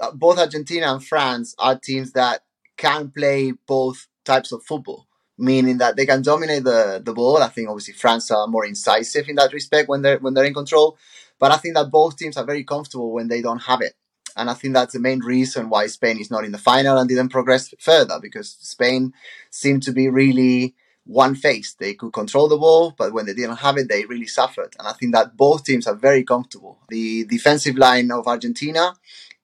[0.00, 2.40] uh, both Argentina and France are teams that
[2.78, 7.42] can play both types of football, meaning that they can dominate the, the ball.
[7.42, 10.54] I think obviously France are more incisive in that respect when they're when they're in
[10.54, 10.96] control,
[11.38, 13.94] but I think that both teams are very comfortable when they don't have it.
[14.36, 17.08] And I think that's the main reason why Spain is not in the final and
[17.08, 19.12] didn't progress further because Spain
[19.50, 20.74] seemed to be really
[21.06, 21.78] one faced.
[21.78, 24.74] They could control the ball, but when they didn't have it, they really suffered.
[24.78, 26.78] And I think that both teams are very comfortable.
[26.88, 28.92] The defensive line of Argentina,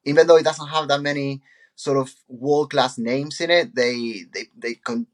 [0.04, 1.40] even though it doesn't have that many
[1.74, 5.06] sort of world class names in it, they they they con-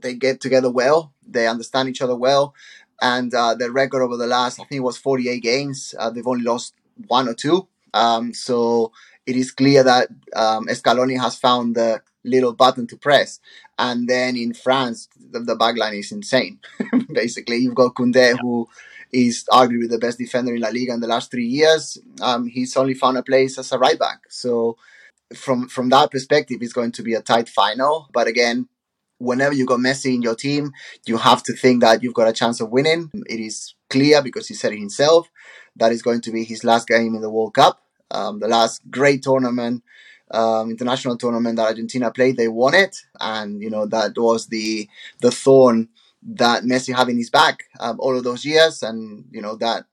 [0.00, 1.12] they get together well.
[1.26, 2.54] They understand each other well,
[3.00, 6.26] and uh, their record over the last I think it was 48 games, uh, they've
[6.26, 6.74] only lost
[7.08, 7.68] one or two.
[7.92, 8.92] Um, so
[9.30, 13.38] it is clear that um, Scaloni has found the little button to press.
[13.78, 16.58] And then in France, the, the backline is insane.
[17.12, 18.36] Basically, you've got Koundé, yeah.
[18.40, 18.68] who
[19.12, 21.98] is arguably the best defender in La Liga in the last three years.
[22.20, 24.20] Um, he's only found a place as a right back.
[24.28, 24.76] So
[25.34, 28.08] from from that perspective, it's going to be a tight final.
[28.12, 28.68] But again,
[29.18, 30.72] whenever you got Messi in your team,
[31.06, 33.10] you have to think that you've got a chance of winning.
[33.26, 35.30] It is clear because he said it himself
[35.76, 37.80] that is going to be his last game in the World Cup.
[38.10, 39.82] Um, the last great tournament
[40.30, 44.88] um, international tournament that Argentina played, they won it, and you know that was the
[45.20, 45.88] the thorn
[46.22, 49.86] that Messi had in his back um, all of those years, and you know that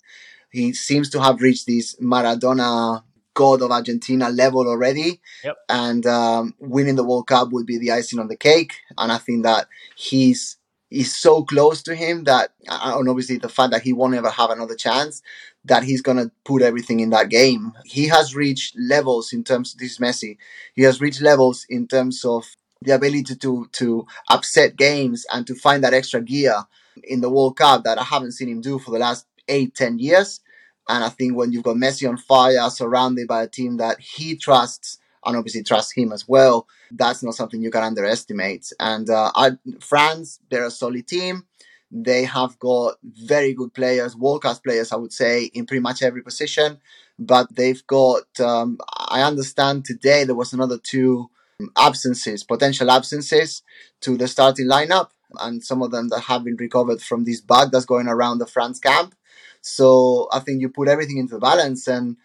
[0.51, 3.03] he seems to have reached this Maradona
[3.33, 5.57] god of Argentina level already, yep.
[5.69, 9.17] and um, winning the World Cup would be the icing on the cake, and I
[9.17, 10.57] think that he's
[10.89, 14.51] is so close to him that, and obviously the fact that he won't ever have
[14.51, 15.21] another chance,
[15.67, 17.73] that he's going to put everything in that game.
[17.85, 20.37] He has reached levels in terms of this Messi.
[20.73, 22.45] He has reached levels in terms of
[22.81, 26.63] the ability to to upset games and to find that extra gear
[27.03, 29.99] in the World Cup that I haven't seen him do for the last eight, ten
[29.99, 30.41] years.
[30.89, 34.37] And I think when you've got Messi on fire, surrounded by a team that he
[34.37, 38.71] trusts and obviously trusts him as well, that's not something you can underestimate.
[38.79, 39.51] And uh, I,
[39.81, 41.45] France, they're a solid team.
[41.89, 46.01] They have got very good players, world class players, I would say, in pretty much
[46.01, 46.79] every position.
[47.17, 51.29] But they've got, um, I understand today there was another two
[51.77, 53.63] absences, potential absences
[54.01, 57.71] to the starting lineup, and some of them that have been recovered from this bug
[57.71, 59.15] that's going around the France camp.
[59.61, 62.17] So I think you put everything into the balance, and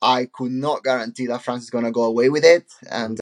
[0.00, 2.70] I could not guarantee that France is going to go away with it.
[2.90, 3.18] And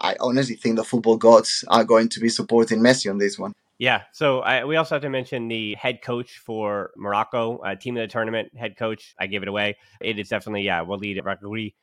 [0.00, 3.52] I honestly think the football gods are going to be supporting Messi on this one.
[3.78, 4.02] Yeah.
[4.12, 8.02] So I, we also have to mention the head coach for Morocco, uh, team of
[8.02, 9.14] the tournament head coach.
[9.18, 9.76] I gave it away.
[10.00, 11.74] It is definitely, yeah, Walid Regragui.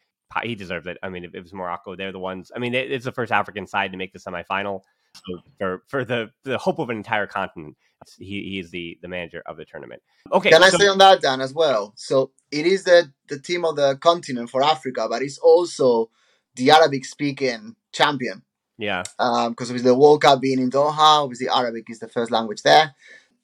[0.44, 0.98] He deserves it.
[1.02, 2.52] I mean, if it was Morocco, they're the ones.
[2.54, 4.82] I mean, it's the first African side to make the semifinal.
[5.14, 7.78] So for for the the hope of an entire continent,
[8.18, 10.02] he, he is the the manager of the tournament.
[10.34, 10.50] Okay.
[10.50, 11.94] Can I say on that, Dan, as well?
[11.96, 16.10] So it is the the team of the continent for Africa, but it's also
[16.56, 18.42] the Arabic speaking champion.
[18.78, 19.04] Yeah.
[19.18, 22.62] Because um, with the World Cup being in Doha, obviously Arabic is the first language
[22.64, 22.94] there.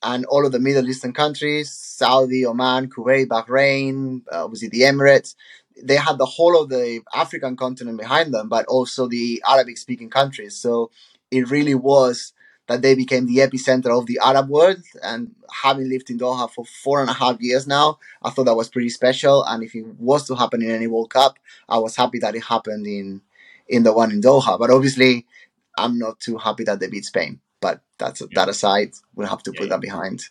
[0.03, 5.35] And all of the Middle Eastern countries, Saudi, Oman, Kuwait, Bahrain, uh, obviously the Emirates,
[5.81, 10.09] they had the whole of the African continent behind them, but also the Arabic speaking
[10.09, 10.55] countries.
[10.55, 10.91] So
[11.29, 12.33] it really was
[12.67, 14.77] that they became the epicenter of the Arab world.
[15.03, 18.55] And having lived in Doha for four and a half years now, I thought that
[18.55, 19.43] was pretty special.
[19.43, 21.37] And if it was to happen in any World Cup,
[21.69, 23.21] I was happy that it happened in
[23.67, 24.57] in the one in Doha.
[24.59, 25.25] But obviously,
[25.77, 27.39] I'm not too happy that they beat Spain.
[27.59, 28.27] But that's yeah.
[28.33, 29.75] that aside, we'll have to yeah, put yeah.
[29.75, 30.23] that behind.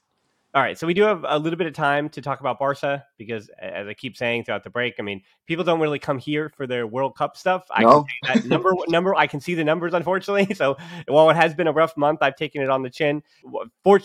[0.52, 3.04] All right, so we do have a little bit of time to talk about Barca
[3.16, 6.52] because, as I keep saying throughout the break, I mean, people don't really come here
[6.56, 7.68] for their World Cup stuff.
[7.70, 8.04] I no.
[8.24, 9.14] can number number.
[9.14, 10.48] I can see the numbers, unfortunately.
[10.60, 13.22] So while it has been a rough month, I've taken it on the chin.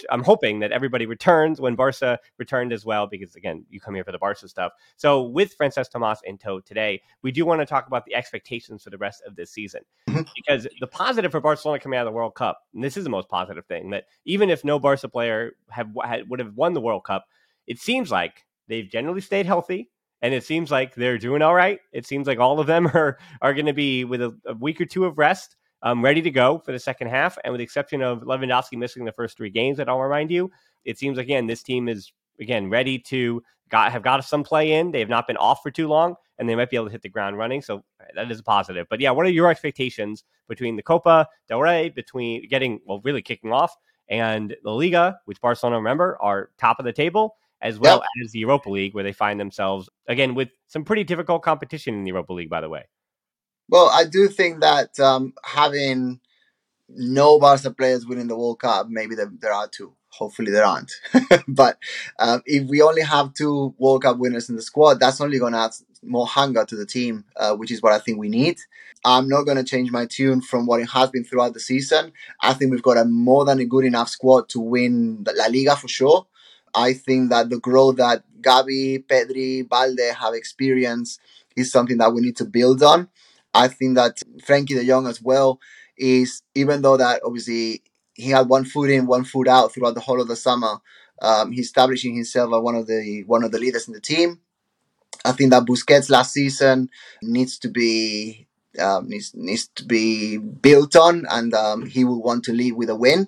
[0.09, 4.05] I'm hoping that everybody returns when Barca returned as well, because again, you come here
[4.05, 4.71] for the Barca stuff.
[4.95, 8.83] So with Francesc Tomas in tow today, we do want to talk about the expectations
[8.83, 10.21] for the rest of this season, mm-hmm.
[10.35, 13.09] because the positive for Barcelona coming out of the World Cup, and this is the
[13.09, 16.81] most positive thing, that even if no Barca player have had would have won the
[16.81, 17.25] World Cup,
[17.67, 19.89] it seems like they've generally stayed healthy
[20.21, 21.79] and it seems like they're doing all right.
[21.91, 24.81] It seems like all of them are are going to be with a, a, week
[24.81, 27.37] or two of rest, um, ready to go for the second half.
[27.43, 30.51] And with the exception of Lewandowski missing the first three games, that I'll remind you,
[30.83, 34.91] it seems again this team is again ready to got have got some play in.
[34.91, 37.01] They have not been off for too long, and they might be able to hit
[37.01, 37.61] the ground running.
[37.61, 37.83] So
[38.15, 38.87] that is a positive.
[38.89, 43.21] But yeah, what are your expectations between the Copa del Rey, between getting well, really
[43.21, 43.75] kicking off,
[44.07, 48.25] and the Liga, which Barcelona, remember, are top of the table, as well yep.
[48.25, 52.03] as the Europa League, where they find themselves, again, with some pretty difficult competition in
[52.03, 52.83] the Europa League, by the way.
[53.69, 56.19] Well, I do think that um, having
[56.89, 59.95] no Barca players winning the World Cup, maybe there, there are two.
[60.09, 60.91] hopefully there aren't.
[61.47, 61.77] but
[62.19, 65.53] um, if we only have two World Cup winners in the squad, that's only going
[65.53, 65.71] to add
[66.05, 68.57] more hunger to the team, uh, which is what I think we need.
[69.03, 72.11] I'm not going to change my tune from what it has been throughout the season.
[72.41, 75.75] I think we've got a more than a good enough squad to win La Liga
[75.75, 76.27] for sure.
[76.73, 81.19] I think that the growth that Gavi, Pedri, Balde have experienced
[81.55, 83.09] is something that we need to build on.
[83.53, 85.59] I think that Frankie de Jong as well
[85.97, 90.01] is, even though that obviously he had one foot in, one foot out throughout the
[90.01, 90.79] whole of the summer,
[91.21, 94.39] um, he's establishing himself as one of the one of the leaders in the team.
[95.23, 96.89] I think that Busquets last season
[97.21, 98.47] needs to be
[98.79, 102.89] um, needs, needs to be built on, and um, he will want to leave with
[102.89, 103.27] a win.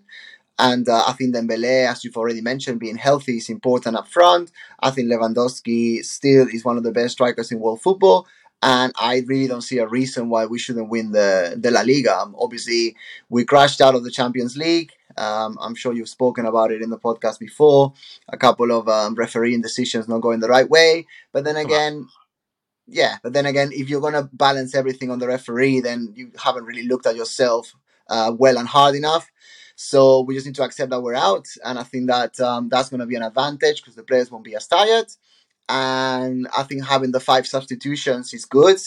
[0.60, 4.52] And uh, I think Dembele, as you've already mentioned, being healthy is important up front.
[4.80, 8.28] I think Lewandowski still is one of the best strikers in world football.
[8.63, 12.17] And I really don't see a reason why we shouldn't win the, the La Liga.
[12.17, 12.95] Um, obviously,
[13.30, 14.91] we crashed out of the Champions League.
[15.17, 17.93] Um, I'm sure you've spoken about it in the podcast before.
[18.30, 21.06] A couple of um, refereeing decisions not going the right way.
[21.32, 22.08] But then again,
[22.88, 26.32] yeah, but then again, if you're going to balance everything on the referee, then you
[26.41, 27.73] haven't really looked at yourself
[28.10, 29.30] uh, well and hard enough.
[29.75, 32.89] So we just need to accept that we're out, and I think that um, that's
[32.89, 35.06] going to be an advantage because the players won't be as tired.
[35.69, 38.77] And I think having the five substitutions is good,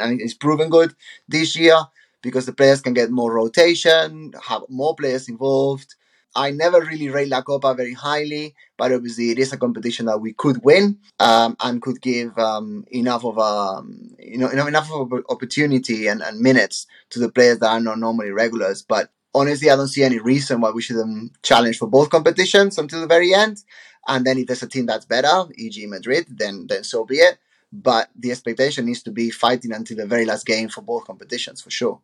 [0.00, 0.94] and it's proven good
[1.28, 1.76] this year
[2.22, 5.94] because the players can get more rotation, have more players involved.
[6.34, 10.20] I never really rate La Copa very highly, but obviously it is a competition that
[10.20, 15.12] we could win um, and could give um, enough of um, you know enough of
[15.28, 18.82] opportunity and, and minutes to the players that are not normally regulars.
[18.82, 23.00] But honestly, I don't see any reason why we shouldn't challenge for both competitions until
[23.00, 23.62] the very end.
[24.08, 25.86] And then if there's a team that's better, e.g.
[25.86, 27.38] Madrid, then then so be it.
[27.72, 31.60] But the expectation needs to be fighting until the very last game for both competitions
[31.62, 32.00] for sure.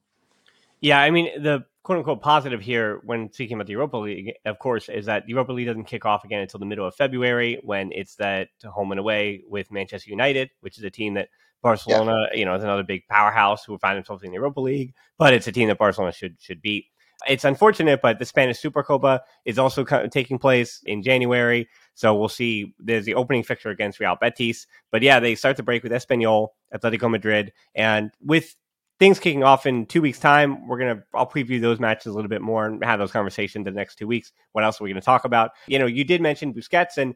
[0.81, 4.59] Yeah, I mean the quote unquote positive here when speaking about the Europa League, of
[4.59, 7.61] course, is that the Europa League doesn't kick off again until the middle of February
[7.62, 11.29] when it's that home and away with Manchester United, which is a team that
[11.62, 12.38] Barcelona, yeah.
[12.38, 15.47] you know, is another big powerhouse who find themselves in the Europa League, but it's
[15.47, 16.87] a team that Barcelona should should beat.
[17.27, 21.69] It's unfortunate, but the Spanish Supercopa is also taking place in January.
[21.95, 22.75] So we'll see.
[22.79, 24.69] There's the opening fixture against Real Betis.
[24.93, 27.53] But yeah, they start the break with Espanyol, Atletico Madrid.
[27.75, 28.55] And with
[28.99, 32.29] things kicking off in two weeks' time, we're to, I'll preview those matches a little
[32.29, 34.33] bit more and have those conversations the next two weeks.
[34.53, 35.53] What else are we going to talk about?
[35.67, 37.15] You know, you did mention Busquets and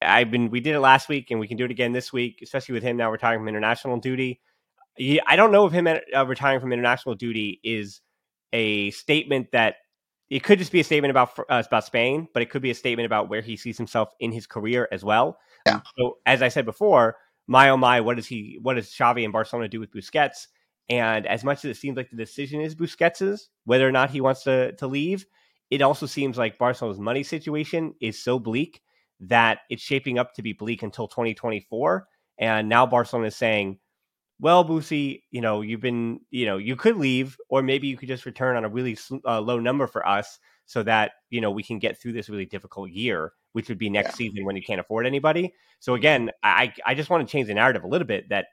[0.00, 2.40] I've been, we did it last week and we can do it again this week,
[2.42, 4.40] especially with him now retiring from international duty.
[5.26, 8.00] I don't know if him uh, retiring from international duty is
[8.52, 9.76] a statement that
[10.28, 12.74] it could just be a statement about uh, about Spain, but it could be a
[12.74, 15.38] statement about where he sees himself in his career as well.
[15.66, 15.80] Yeah.
[15.96, 18.58] So as I said before, my oh my, what does he?
[18.60, 20.48] What does Xavi and Barcelona do with Busquets?
[20.88, 24.20] And as much as it seems like the decision is Busquets's, whether or not he
[24.20, 25.26] wants to to leave,
[25.70, 28.80] it also seems like Barcelona's money situation is so bleak
[29.20, 32.06] that it's shaping up to be bleak until 2024.
[32.38, 33.78] And now Barcelona is saying,
[34.40, 38.08] well, Boosie, you know, you've been, you know, you could leave, or maybe you could
[38.08, 38.96] just return on a really
[39.26, 42.46] uh, low number for us so that, you know, we can get through this really
[42.46, 44.28] difficult year, which would be next yeah.
[44.28, 45.52] season when you can't afford anybody.
[45.80, 48.46] So again, I, I just want to change the narrative a little bit that,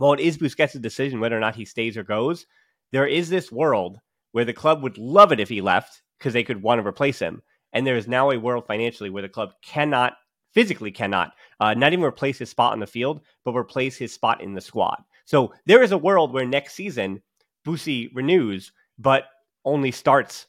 [0.00, 2.46] well, it is Busquets' decision whether or not he stays or goes.
[2.90, 4.00] There is this world
[4.32, 7.18] where the club would love it if he left because they could want to replace
[7.18, 7.42] him.
[7.74, 10.14] And there is now a world financially where the club cannot
[10.52, 14.40] physically cannot uh, not even replace his spot on the field, but replace his spot
[14.40, 14.96] in the squad.
[15.26, 17.22] So there is a world where next season
[17.64, 19.24] Boosie renews, but
[19.64, 20.46] only starts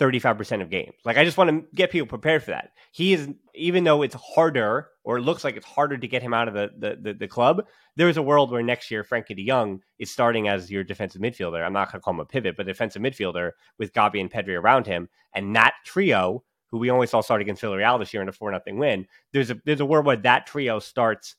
[0.00, 0.94] 35% of games.
[1.04, 2.70] Like I just want to get people prepared for that.
[2.90, 6.32] He is even though it's harder or it looks like it's harder to get him
[6.32, 9.36] out of the the, the, the club, there is a world where next year Frenkie
[9.36, 11.64] de Jong is starting as your defensive midfielder.
[11.64, 14.58] I'm not going to call him a pivot, but defensive midfielder with Gavi and Pedri
[14.58, 15.08] around him.
[15.34, 18.50] And that trio who we only saw start against Villarreal this year in a four
[18.50, 19.06] nothing win.
[19.32, 21.36] There's a there's a world where that trio starts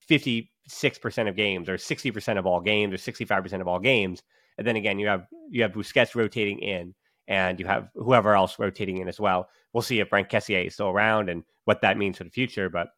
[0.00, 3.60] fifty six percent of games, or sixty percent of all games, or sixty five percent
[3.60, 4.22] of all games.
[4.56, 6.94] And then again, you have you have Busquets rotating in,
[7.28, 9.48] and you have whoever else rotating in as well.
[9.72, 12.68] We'll see if Franck Kessié is still around and what that means for the future.
[12.68, 12.88] But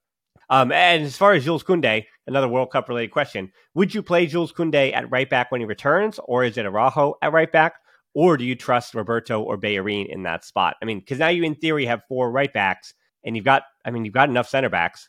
[0.48, 4.26] um, and as far as Jules Koundé, another World Cup related question: Would you play
[4.26, 7.74] Jules Koundé at right back when he returns, or is it Araujo at right back?
[8.14, 10.76] or do you trust Roberto or Bellerin in that spot?
[10.82, 13.90] I mean, because now you in theory have four right backs, and you've got, I
[13.90, 15.08] mean, you've got enough center backs.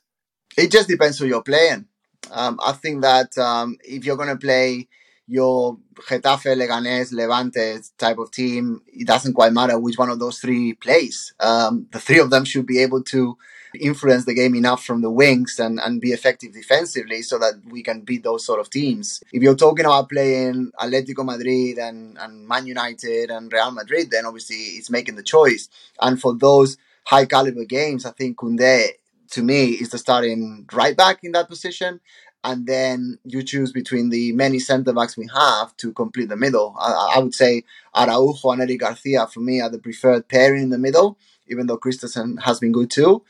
[0.57, 1.87] It just depends who you're playing.
[2.31, 4.87] Um, I think that um, if you're going to play
[5.31, 10.39] your Getafe, Leganés, Levante type of team, it doesn't quite matter which one of those
[10.39, 11.33] three plays.
[11.39, 13.37] Um, the three of them should be able to
[13.79, 17.81] influence the game enough from the wings and, and be effective defensively so that we
[17.81, 19.23] can beat those sort of teams.
[19.31, 24.25] If you're talking about playing Atletico Madrid and, and Man United and Real Madrid, then
[24.25, 25.69] obviously it's making the choice.
[26.01, 26.75] And for those
[27.05, 28.89] high caliber games, I think Koundé
[29.31, 32.01] to me is the starting right back in that position.
[32.43, 36.75] And then you choose between the many centre backs we have to complete the middle.
[36.79, 37.63] I, I would say
[37.95, 41.77] Araujo and Eric Garcia for me are the preferred pairing in the middle, even though
[41.77, 43.23] Christensen has been good too.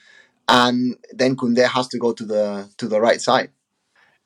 [0.47, 3.51] And then Koundé has to go to the to the right side.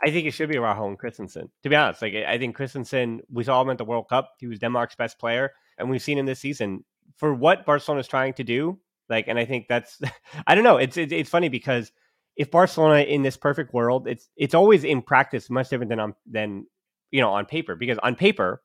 [0.03, 1.49] I think it should be Araujo and Christensen.
[1.63, 4.33] To be honest, like I think Christensen, we saw him at the World Cup.
[4.39, 6.83] He was Denmark's best player, and we've seen him this season
[7.17, 8.77] for what Barcelona is trying to do.
[9.09, 9.99] Like, and I think that's
[10.47, 10.77] I don't know.
[10.77, 11.91] It's, it's it's funny because
[12.36, 16.15] if Barcelona in this perfect world, it's it's always in practice much different than on
[16.25, 16.65] than
[17.11, 17.75] you know on paper.
[17.75, 18.61] Because on paper,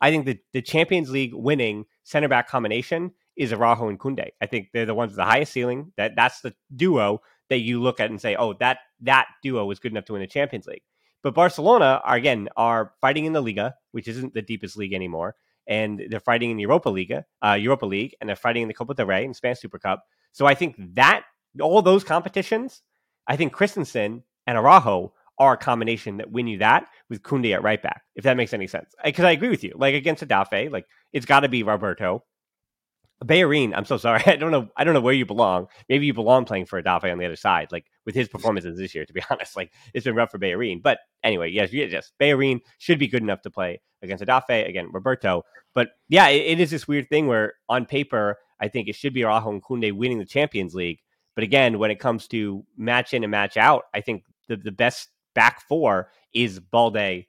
[0.00, 4.30] I think the the Champions League winning center back combination is Araujo and Koundé.
[4.40, 5.92] I think they're the ones with the highest ceiling.
[5.96, 9.78] That that's the duo that you look at and say, oh, that that duo was
[9.78, 10.82] good enough to win the Champions League.
[11.22, 15.36] But Barcelona are again are fighting in the Liga, which isn't the deepest league anymore,
[15.66, 18.74] and they're fighting in the Europa League, uh, Europa League, and they're fighting in the
[18.74, 20.04] Copa del Rey and Spanish Super Cup.
[20.32, 21.24] So I think that
[21.60, 22.82] all those competitions,
[23.26, 27.62] I think Christensen and Araujo are a combination that win you that with Koundé at
[27.62, 28.94] right back, if that makes any sense.
[29.04, 29.72] Because I agree with you.
[29.76, 32.24] Like against Getafe, like it's got to be Roberto.
[33.24, 34.22] Bellerin, I'm so sorry.
[34.26, 34.68] I don't know.
[34.76, 35.68] I don't know where you belong.
[35.88, 38.94] Maybe you belong playing for Getafe on the other side, like with his performances this
[38.94, 39.04] year.
[39.04, 40.80] To be honest, like it's been rough for Bellerin.
[40.82, 44.88] But anyway, yes, yes, Bellerin should be good enough to play against Getafe again.
[44.92, 45.42] Roberto,
[45.74, 49.12] but yeah, it, it is this weird thing where on paper, I think it should
[49.12, 51.00] be Araujo and Koundé winning the Champions League.
[51.36, 54.72] But again, when it comes to match in and match out, I think the the
[54.72, 57.26] best back four is Balde,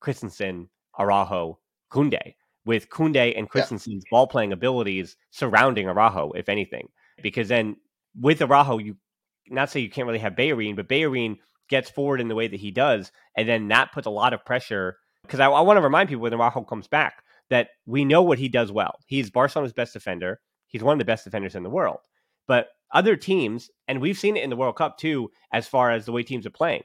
[0.00, 1.60] Christensen, Araujo,
[1.92, 2.34] Koundé,
[2.64, 4.10] with Koundé and Christensen's yeah.
[4.10, 6.88] ball playing abilities surrounding Araujo, if anything.
[7.22, 7.76] Because then
[8.18, 8.96] with Araujo, you
[9.48, 11.36] not say you can't really have Bellerin, but Bellerin
[11.68, 14.44] gets forward in the way that he does, and then that puts a lot of
[14.44, 14.96] pressure.
[15.22, 18.38] Because I, I want to remind people when Araujo comes back that we know what
[18.38, 18.94] he does well.
[19.06, 20.40] He's Barcelona's best defender.
[20.68, 21.98] He's one of the best defenders in the world.
[22.50, 26.04] But other teams, and we've seen it in the World Cup too, as far as
[26.04, 26.82] the way teams are playing.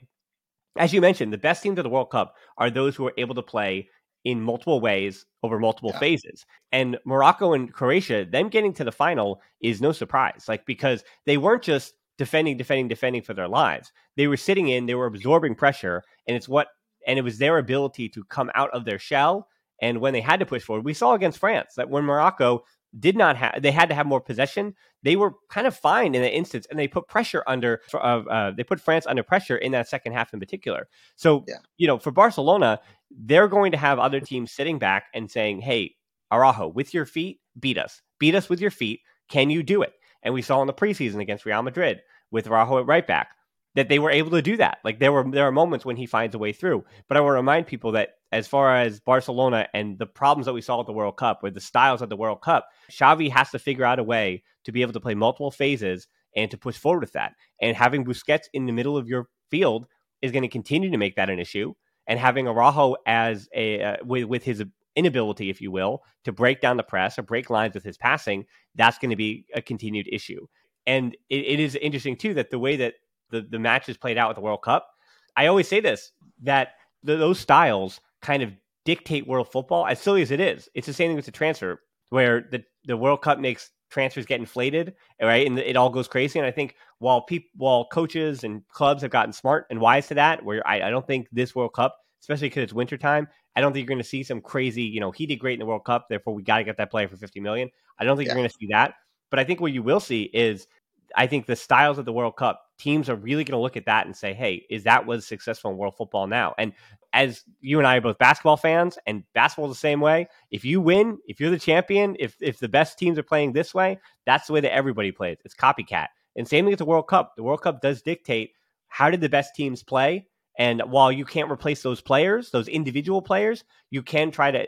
[0.78, 3.34] As you mentioned, the best teams of the World Cup are those who are able
[3.34, 3.90] to play
[4.24, 6.00] in multiple ways over multiple yeah.
[6.00, 6.46] phases.
[6.72, 10.46] And Morocco and Croatia, them getting to the final is no surprise.
[10.48, 13.92] Like because they weren't just defending, defending, defending for their lives.
[14.18, 16.68] They were sitting in, they were absorbing pressure, and it's what
[17.08, 19.48] and it was their ability to come out of their shell.
[19.82, 22.66] And when they had to push forward, we saw against France that when Morocco
[23.00, 24.74] did not have, they had to have more possession.
[25.04, 28.52] They were kind of fine in that instance, and they put pressure under, uh, uh,
[28.52, 30.88] they put France under pressure in that second half in particular.
[31.16, 31.56] So, yeah.
[31.78, 32.80] you know, for Barcelona,
[33.12, 35.96] they're going to have other teams sitting back and saying, "Hey,
[36.32, 38.02] Araujo, with your feet, beat us.
[38.20, 39.02] Beat us with your feet.
[39.30, 39.94] Can you do it?"
[40.24, 43.30] And we saw in the preseason against Real Madrid with Araujo at right back
[43.76, 44.80] that they were able to do that.
[44.84, 46.84] Like there were there are moments when he finds a way through.
[47.08, 50.54] But I want to remind people that as far as Barcelona and the problems that
[50.54, 53.52] we saw at the World Cup, with the styles of the World Cup, Xavi has
[53.52, 56.78] to figure out a way to be able to play multiple phases and to push
[56.78, 57.34] forward with that.
[57.62, 59.86] And having Busquets in the middle of your field
[60.22, 61.74] is going to continue to make that an issue
[62.08, 64.64] and having Araujo as a uh, with with his
[64.96, 68.46] inability, if you will, to break down the press or break lines with his passing,
[68.76, 70.48] that's going to be a continued issue.
[70.88, 72.94] And it, it is interesting too that the way that
[73.42, 74.90] the the matches played out with the World Cup,
[75.36, 76.12] I always say this
[76.44, 76.74] that
[77.04, 78.52] the, those styles kind of
[78.84, 79.86] dictate world football.
[79.86, 82.98] As silly as it is, it's the same thing with the transfer, where the the
[82.98, 85.48] World Cup makes transfers get inflated, right?
[85.48, 86.40] And it all goes crazy.
[86.40, 90.16] And I think while people, while coaches and clubs have gotten smart and wise to
[90.16, 93.72] that, where I, I don't think this World Cup, especially because it's wintertime, I don't
[93.72, 95.86] think you're going to see some crazy, you know, he did great in the World
[95.86, 97.70] Cup, therefore we got to get that player for 50 million.
[97.98, 98.34] I don't think yeah.
[98.34, 98.96] you're going to see that.
[99.30, 100.68] But I think what you will see is,
[101.16, 103.86] I think the styles of the World Cup, teams are really going to look at
[103.86, 106.54] that and say, hey, is that what's successful in world football now?
[106.58, 106.74] And
[107.14, 110.28] as you and I are both basketball fans, and basketball is the same way.
[110.52, 113.74] If you win, if you're the champion, if if the best teams are playing this
[113.74, 115.38] way, that's the way that everybody plays.
[115.46, 116.08] It's copycat.
[116.36, 117.36] And same thing with the World Cup.
[117.38, 118.52] The World Cup does dictate
[118.88, 120.28] how did the best teams play.
[120.58, 124.68] And while you can't replace those players, those individual players, you can try to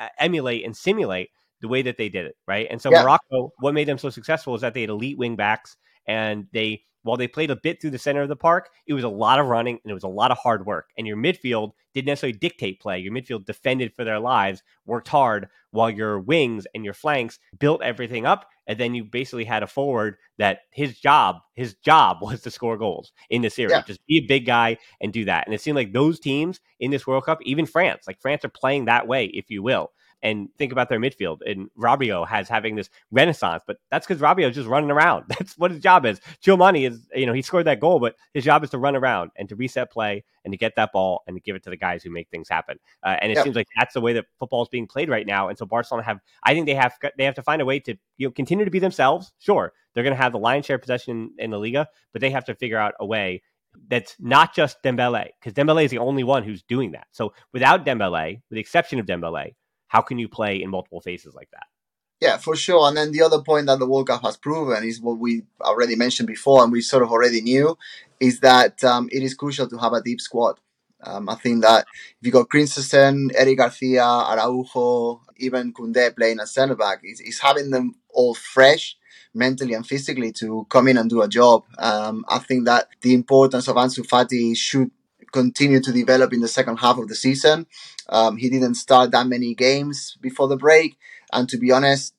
[0.00, 1.30] uh, emulate and simulate
[1.60, 2.66] the way that they did it, right?
[2.70, 3.02] And so yeah.
[3.02, 5.76] Morocco, what made them so successful is that they had elite wing backs
[6.06, 9.02] and they while they played a bit through the center of the park, it was
[9.02, 10.90] a lot of running and it was a lot of hard work.
[10.98, 12.98] And your midfield didn't necessarily dictate play.
[12.98, 17.82] Your midfield defended for their lives, worked hard, while your wings and your flanks built
[17.82, 18.46] everything up.
[18.66, 22.76] And then you basically had a forward that his job, his job was to score
[22.76, 23.72] goals in the series.
[23.72, 23.82] Yeah.
[23.86, 25.46] Just be a big guy and do that.
[25.46, 28.50] And it seemed like those teams in this World Cup, even France, like France are
[28.50, 29.90] playing that way, if you will.
[30.22, 31.38] And think about their midfield.
[31.46, 35.24] And Rabiot has having this renaissance, but that's because Rabiot is just running around.
[35.28, 36.20] That's what his job is.
[36.42, 39.30] Tchouameni is, you know, he scored that goal, but his job is to run around
[39.36, 41.76] and to reset play and to get that ball and to give it to the
[41.76, 42.78] guys who make things happen.
[43.02, 43.44] Uh, and it yep.
[43.44, 45.48] seems like that's the way that football is being played right now.
[45.48, 47.94] And so Barcelona have, I think they have, they have to find a way to,
[48.16, 49.32] you know, continue to be themselves.
[49.38, 52.44] Sure, they're going to have the lion's share possession in the Liga, but they have
[52.46, 53.42] to figure out a way
[53.88, 57.06] that's not just Dembele, because Dembele is the only one who's doing that.
[57.12, 59.54] So without Dembele, with the exception of Dembele,
[59.88, 61.66] how can you play in multiple phases like that?
[62.20, 62.88] Yeah, for sure.
[62.88, 65.94] And then the other point that the World Cup has proven is what we already
[65.94, 67.78] mentioned before, and we sort of already knew,
[68.18, 70.58] is that um, it is crucial to have a deep squad.
[71.00, 71.86] Um, I think that
[72.20, 77.38] if you got Christensen, Eric Garcia, Araujo, even Koundé playing as centre back, is, is
[77.40, 78.96] having them all fresh
[79.32, 81.62] mentally and physically to come in and do a job.
[81.78, 84.90] Um, I think that the importance of Ansu Fati should
[85.32, 87.66] continue to develop in the second half of the season.
[88.08, 90.98] Um, he didn't start that many games before the break,
[91.32, 92.14] and to be honest,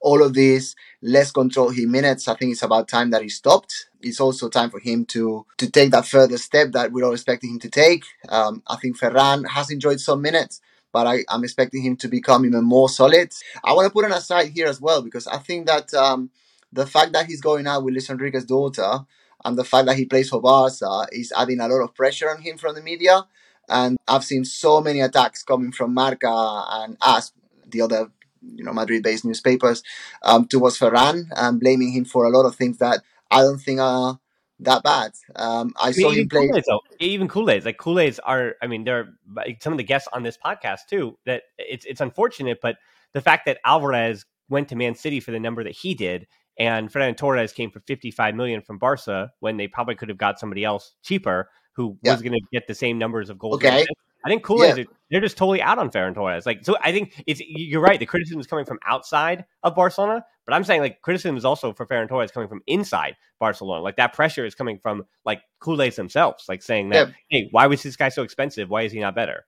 [0.00, 3.88] all of these less control he minutes, I think it's about time that he stopped.
[4.00, 7.50] It's also time for him to to take that further step that we're all expecting
[7.50, 8.04] him to take.
[8.28, 10.60] Um, I think Ferran has enjoyed some minutes,
[10.92, 13.32] but I, am expecting him to become even more solid.
[13.62, 16.30] I want to put an aside here as well because I think that um,
[16.72, 19.00] the fact that he's going out with Luis Enrique's daughter
[19.44, 22.40] and the fact that he plays for Barca is adding a lot of pressure on
[22.40, 23.26] him from the media.
[23.68, 27.32] And I've seen so many attacks coming from Marca and AS,
[27.66, 28.10] the other
[28.42, 29.82] you know Madrid-based newspapers,
[30.22, 33.80] um, towards Ferran and blaming him for a lot of things that I don't think
[33.80, 34.20] are
[34.60, 35.12] that bad.
[35.34, 36.48] Um, I, I mean, saw him play.
[36.48, 36.62] culé,
[37.00, 38.54] even culés, like culés are.
[38.62, 41.18] I mean, they're like, some of the guests on this podcast too.
[41.26, 42.76] That it's it's unfortunate, but
[43.12, 46.26] the fact that Alvarez went to Man City for the number that he did
[46.58, 50.38] and Fernando Torres came for 55 million from Barca when they probably could have got
[50.38, 52.12] somebody else cheaper who yeah.
[52.12, 53.56] was going to get the same numbers of goals.
[53.56, 53.84] Okay.
[54.24, 54.84] I think Aid, yeah.
[55.10, 56.46] they're just totally out on Ferran Torres.
[56.46, 58.00] Like, so I think it's you're right.
[58.00, 61.74] The criticism is coming from outside of Barcelona, but I'm saying like criticism is also
[61.74, 63.82] for Ferran Torres coming from inside Barcelona.
[63.82, 67.14] Like that pressure is coming from like culés themselves, like saying that, yeah.
[67.28, 68.70] hey, why was this guy so expensive?
[68.70, 69.44] Why is he not better?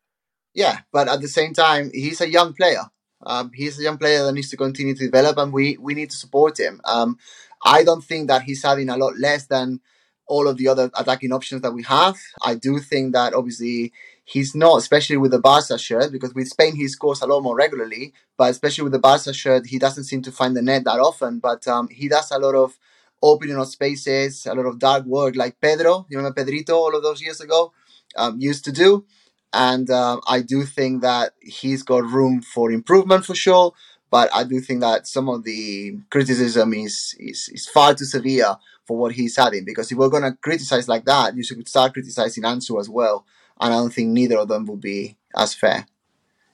[0.53, 2.83] Yeah, but at the same time, he's a young player.
[3.23, 6.11] Um, he's a young player that needs to continue to develop, and we we need
[6.11, 6.81] to support him.
[6.85, 7.19] Um,
[7.65, 9.81] I don't think that he's having a lot less than
[10.27, 12.17] all of the other attacking options that we have.
[12.43, 13.93] I do think that obviously
[14.25, 17.57] he's not, especially with the Barca shirt, because with Spain he scores a lot more
[17.57, 20.99] regularly, but especially with the Barca shirt, he doesn't seem to find the net that
[20.99, 21.39] often.
[21.39, 22.77] But um, he does a lot of
[23.23, 27.03] opening of spaces, a lot of dark work, like Pedro, you remember Pedrito all of
[27.03, 27.73] those years ago,
[28.17, 29.05] um, used to do.
[29.53, 33.73] And uh, I do think that he's got room for improvement for sure.
[34.11, 38.57] But I do think that some of the criticism is, is, is far too severe
[38.85, 39.65] for what he's adding.
[39.65, 43.27] Because if we're going to criticize like that, you should start criticizing Ansu as well.
[43.61, 45.87] And I don't think neither of them would be as fair.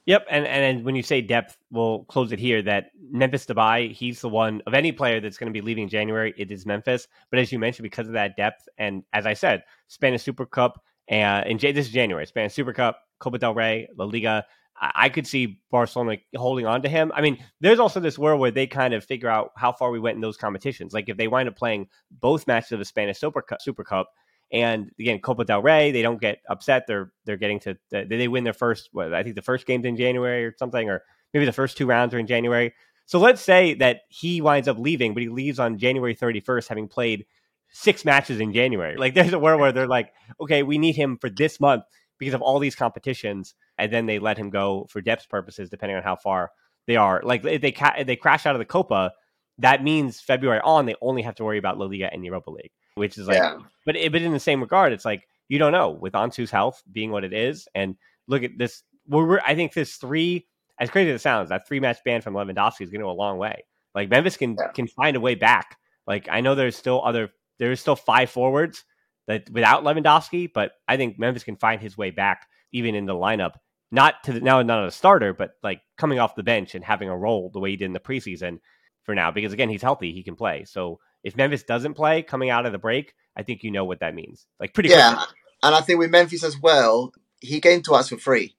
[0.04, 2.60] Yep, and and when you say depth, we'll close it here.
[2.60, 6.34] That Memphis Depay, he's the one of any player that's going to be leaving January.
[6.36, 9.62] It is Memphis, but as you mentioned, because of that depth, and as I said,
[9.86, 10.82] Spanish Super Cup,
[11.12, 14.46] and in this is January, Spanish Super Cup, Copa del Rey, La Liga.
[14.80, 17.12] I, I could see Barcelona holding on to him.
[17.14, 20.00] I mean, there's also this world where they kind of figure out how far we
[20.00, 20.94] went in those competitions.
[20.94, 24.08] Like if they wind up playing both matches of the Spanish Super Cup, Super Cup
[24.50, 26.84] and again Copa del Rey, they don't get upset.
[26.88, 28.88] They're they're getting to they win their first.
[28.92, 31.02] What I think the first game's in January or something, or
[31.34, 32.72] maybe the first two rounds are in January.
[33.04, 36.88] So let's say that he winds up leaving, but he leaves on January 31st, having
[36.88, 37.26] played
[37.72, 38.96] six matches in January.
[38.96, 41.84] Like there's a world where they're like, okay, we need him for this month
[42.18, 45.96] because of all these competitions, and then they let him go for depth purposes, depending
[45.96, 46.52] on how far
[46.86, 47.20] they are.
[47.24, 49.12] Like if they ca- if they crash out of the Copa,
[49.58, 52.70] that means February on they only have to worry about La Liga and Europa League,
[52.94, 53.58] which is like, yeah.
[53.84, 56.82] but eh, but in the same regard, it's like you don't know with Ansu's health
[56.90, 57.96] being what it is, and
[58.28, 58.82] look at this.
[59.08, 60.46] We're, I think this three,
[60.78, 63.10] as crazy as it sounds, that three match ban from Lewandowski is going to go
[63.10, 63.64] a long way.
[63.94, 64.68] Like Memphis can yeah.
[64.68, 65.76] can find a way back.
[66.06, 68.84] Like I know there's still other there is still five forwards
[69.26, 73.14] that without Lewandowski, but I think Memphis can find his way back even in the
[73.14, 73.54] lineup.
[73.90, 76.84] Not to the, now, not as a starter, but like coming off the bench and
[76.84, 78.58] having a role the way he did in the preseason
[79.04, 79.30] for now.
[79.30, 80.64] Because again, he's healthy, he can play.
[80.64, 84.00] So if Memphis doesn't play coming out of the break, I think you know what
[84.00, 84.46] that means.
[84.58, 85.34] Like pretty yeah, quickly.
[85.62, 88.56] and I think with Memphis as well, he came to us for free.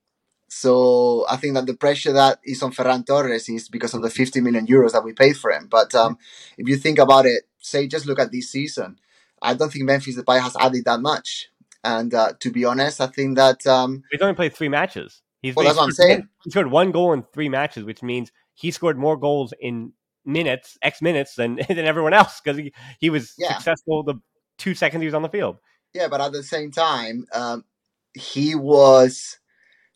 [0.50, 4.10] So I think that the pressure that is on Ferran Torres is because of the
[4.10, 5.68] 50 million euros that we paid for him.
[5.70, 6.18] But um,
[6.60, 9.00] if you think about it, say just look at this season.
[9.42, 11.50] I don't think Memphis Depay has added that much.
[11.84, 15.22] And uh, to be honest, I think that um, he's only played three matches.
[15.42, 16.30] He's, well, that's what I'm saying.
[16.44, 19.92] He scored one goal in three matches, which means he scored more goals in
[20.26, 23.56] minutes, X minutes, than than everyone else because he, he was yeah.
[23.56, 24.16] successful the
[24.58, 25.58] two seconds he was on the field.
[25.94, 27.66] Yeah, but at the same time, um,
[28.14, 29.40] he was,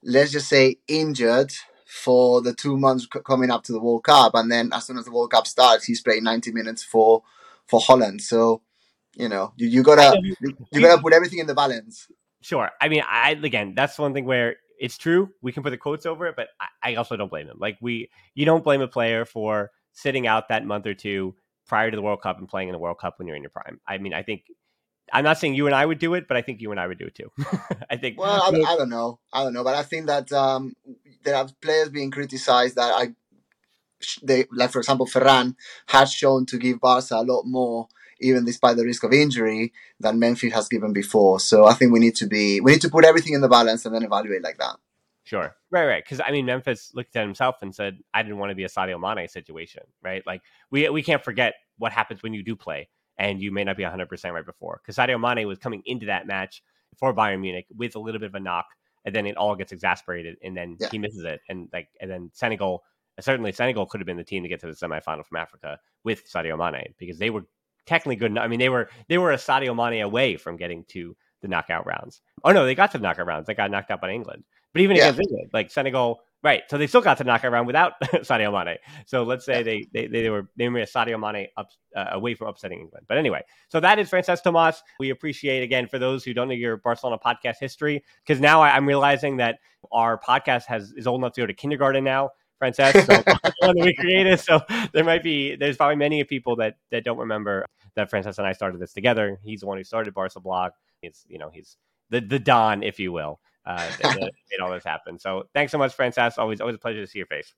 [0.04, 1.54] let's just say, injured
[1.88, 4.98] for the two months c- coming up to the World Cup, and then as soon
[4.98, 7.24] as the World Cup starts, he's playing 90 minutes for
[7.68, 8.22] for Holland.
[8.22, 8.62] So,
[9.16, 12.08] you know, you, you gotta you, gotta put everything in the balance.
[12.42, 12.70] Sure.
[12.80, 15.30] I mean, I again, that's one thing where it's true.
[15.42, 17.58] We can put the quotes over it, but I, I also don't blame him.
[17.60, 21.36] Like we, you don't blame a player for sitting out that month or two
[21.68, 23.50] prior to the World Cup and playing in the World Cup when you're in your
[23.50, 23.80] prime.
[23.88, 24.44] I mean, I think
[25.12, 26.88] I'm not saying you and I would do it, but I think you and I
[26.88, 27.32] would do it too.
[27.90, 28.20] I think.
[28.20, 29.20] Well, I, I, don't know.
[29.32, 30.76] I don't know, but I think that um,
[31.24, 33.14] there are players being criticized that I,
[34.24, 35.56] they like for example, Ferran
[35.88, 37.88] has shown to give Barca a lot more,
[38.20, 41.40] even despite the risk of injury, than Memphis has given before.
[41.40, 43.86] So I think we need to be we need to put everything in the balance
[43.86, 44.78] and then evaluate like that.
[45.24, 45.54] Sure.
[45.72, 46.04] Right, right.
[46.04, 48.70] Because I mean, Memphis looked at himself and said, "I didn't want to be a
[48.70, 50.26] Sadio Mane situation." Right.
[50.26, 50.42] Like
[50.72, 53.84] we we can't forget what happens when you do play and you may not be
[53.84, 54.80] 100% right before.
[54.82, 56.64] Because Sadio Mane was coming into that match
[56.98, 58.68] for Bayern Munich with a little bit of a knock,
[59.06, 60.90] and then it all gets exasperated, and then yeah.
[60.92, 61.42] he misses it.
[61.50, 62.84] And like, and then Senegal,
[63.20, 66.30] certainly Senegal could have been the team to get to the semifinal from Africa with
[66.32, 67.46] Sadio Mane because they were
[67.86, 68.32] technically good.
[68.32, 68.44] Enough.
[68.44, 71.86] I mean, they were they were a Sadio Mane away from getting to the knockout
[71.86, 72.22] rounds.
[72.44, 73.48] Oh no, they got to the knockout rounds.
[73.48, 74.44] They got knocked out by England.
[74.74, 75.10] But even yeah.
[75.10, 76.64] against England, like Senegal Right.
[76.70, 78.78] So they still got to knock around without Sadio Mane.
[79.08, 82.48] So let's say they, they, they were they were Sadio Mane up, uh, away from
[82.48, 83.06] upsetting England.
[83.10, 84.84] But anyway, so that is Francesc Tomas.
[85.00, 88.78] We appreciate again for those who don't know your Barcelona podcast history because now I,
[88.78, 89.60] am realizing that
[89.92, 92.30] our podcast has is old enough to go to kindergarten now.
[92.62, 94.40] Francesc, so we created.
[94.40, 94.62] So
[94.94, 98.54] there might be there's probably many people that that don't remember that Francesc and I
[98.54, 99.40] started this together.
[99.44, 100.72] He's the one who started Barca Blog.
[101.02, 101.78] He's you know he's
[102.10, 104.20] the the Don, if you will uh, that,
[104.52, 105.20] made all this happen.
[105.20, 106.38] So thanks so much, Francesc.
[106.38, 107.54] Always, always a pleasure to see your face.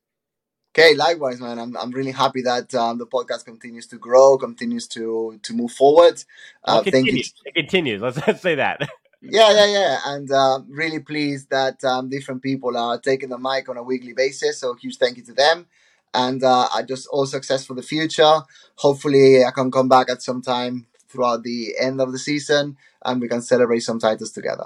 [0.76, 1.58] Okay, likewise, man.
[1.58, 5.72] I'm, I'm really happy that um, the podcast continues to grow, continues to to move
[5.72, 6.24] forward.
[6.64, 7.24] Uh, well, thank you.
[7.46, 8.02] It continues.
[8.02, 8.88] Let's, let's say that.
[9.22, 10.00] yeah, yeah, yeah.
[10.06, 14.14] And uh, really pleased that um, different people are taking the mic on a weekly
[14.14, 14.60] basis.
[14.60, 15.68] So huge thank you to them.
[16.14, 18.42] And uh, I just all success for the future.
[18.76, 23.22] Hopefully, I can come back at some time throughout the end of the season and
[23.22, 24.66] we can celebrate some titles together.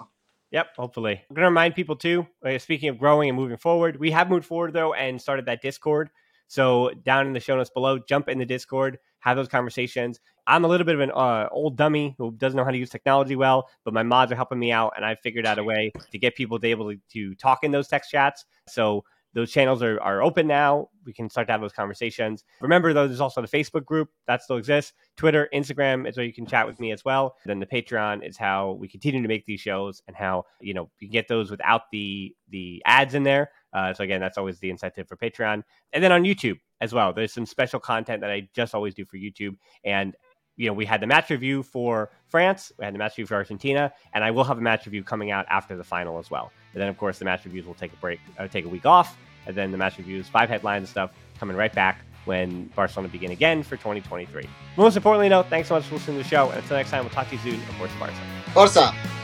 [0.52, 1.14] Yep, hopefully.
[1.14, 4.30] I'm going to remind people too, uh, speaking of growing and moving forward, we have
[4.30, 6.12] moved forward though and started that Discord.
[6.48, 10.20] So down in the show notes below, jump in the Discord, have those conversations.
[10.46, 12.90] I'm a little bit of an uh, old dummy who doesn't know how to use
[12.90, 15.92] technology well, but my mods are helping me out, and I figured out a way
[16.12, 18.44] to get people to able to, to talk in those text chats.
[18.68, 20.90] So those channels are, are open now.
[21.06, 22.44] We can start to have those conversations.
[22.62, 24.94] Remember, though, there's also the Facebook group that still exists.
[25.18, 27.36] Twitter, Instagram is where you can chat with me as well.
[27.46, 30.90] Then the Patreon is how we continue to make these shows and how you know
[31.00, 33.50] you get those without the the ads in there.
[33.74, 35.64] Uh, so again, that's always the incentive for Patreon.
[35.94, 39.06] And then on YouTube as well, there's some special content that I just always do
[39.06, 39.56] for YouTube.
[39.84, 40.16] And
[40.56, 43.36] you know, we had the match review for France, we had the match review for
[43.36, 46.52] Argentina, and I will have a match review coming out after the final as well.
[46.74, 48.86] And then, of course, the match reviews will take a break, uh, take a week
[48.86, 49.18] off,
[49.48, 53.32] and then the match reviews, five headlines and stuff coming right back when Barcelona begin
[53.32, 54.48] again for 2023.
[54.78, 57.04] Most importantly, though, thanks so much for listening to the show, and until next time,
[57.04, 57.56] we'll talk to you soon.
[57.56, 58.16] Of course, Barca.
[58.54, 59.23] Barca.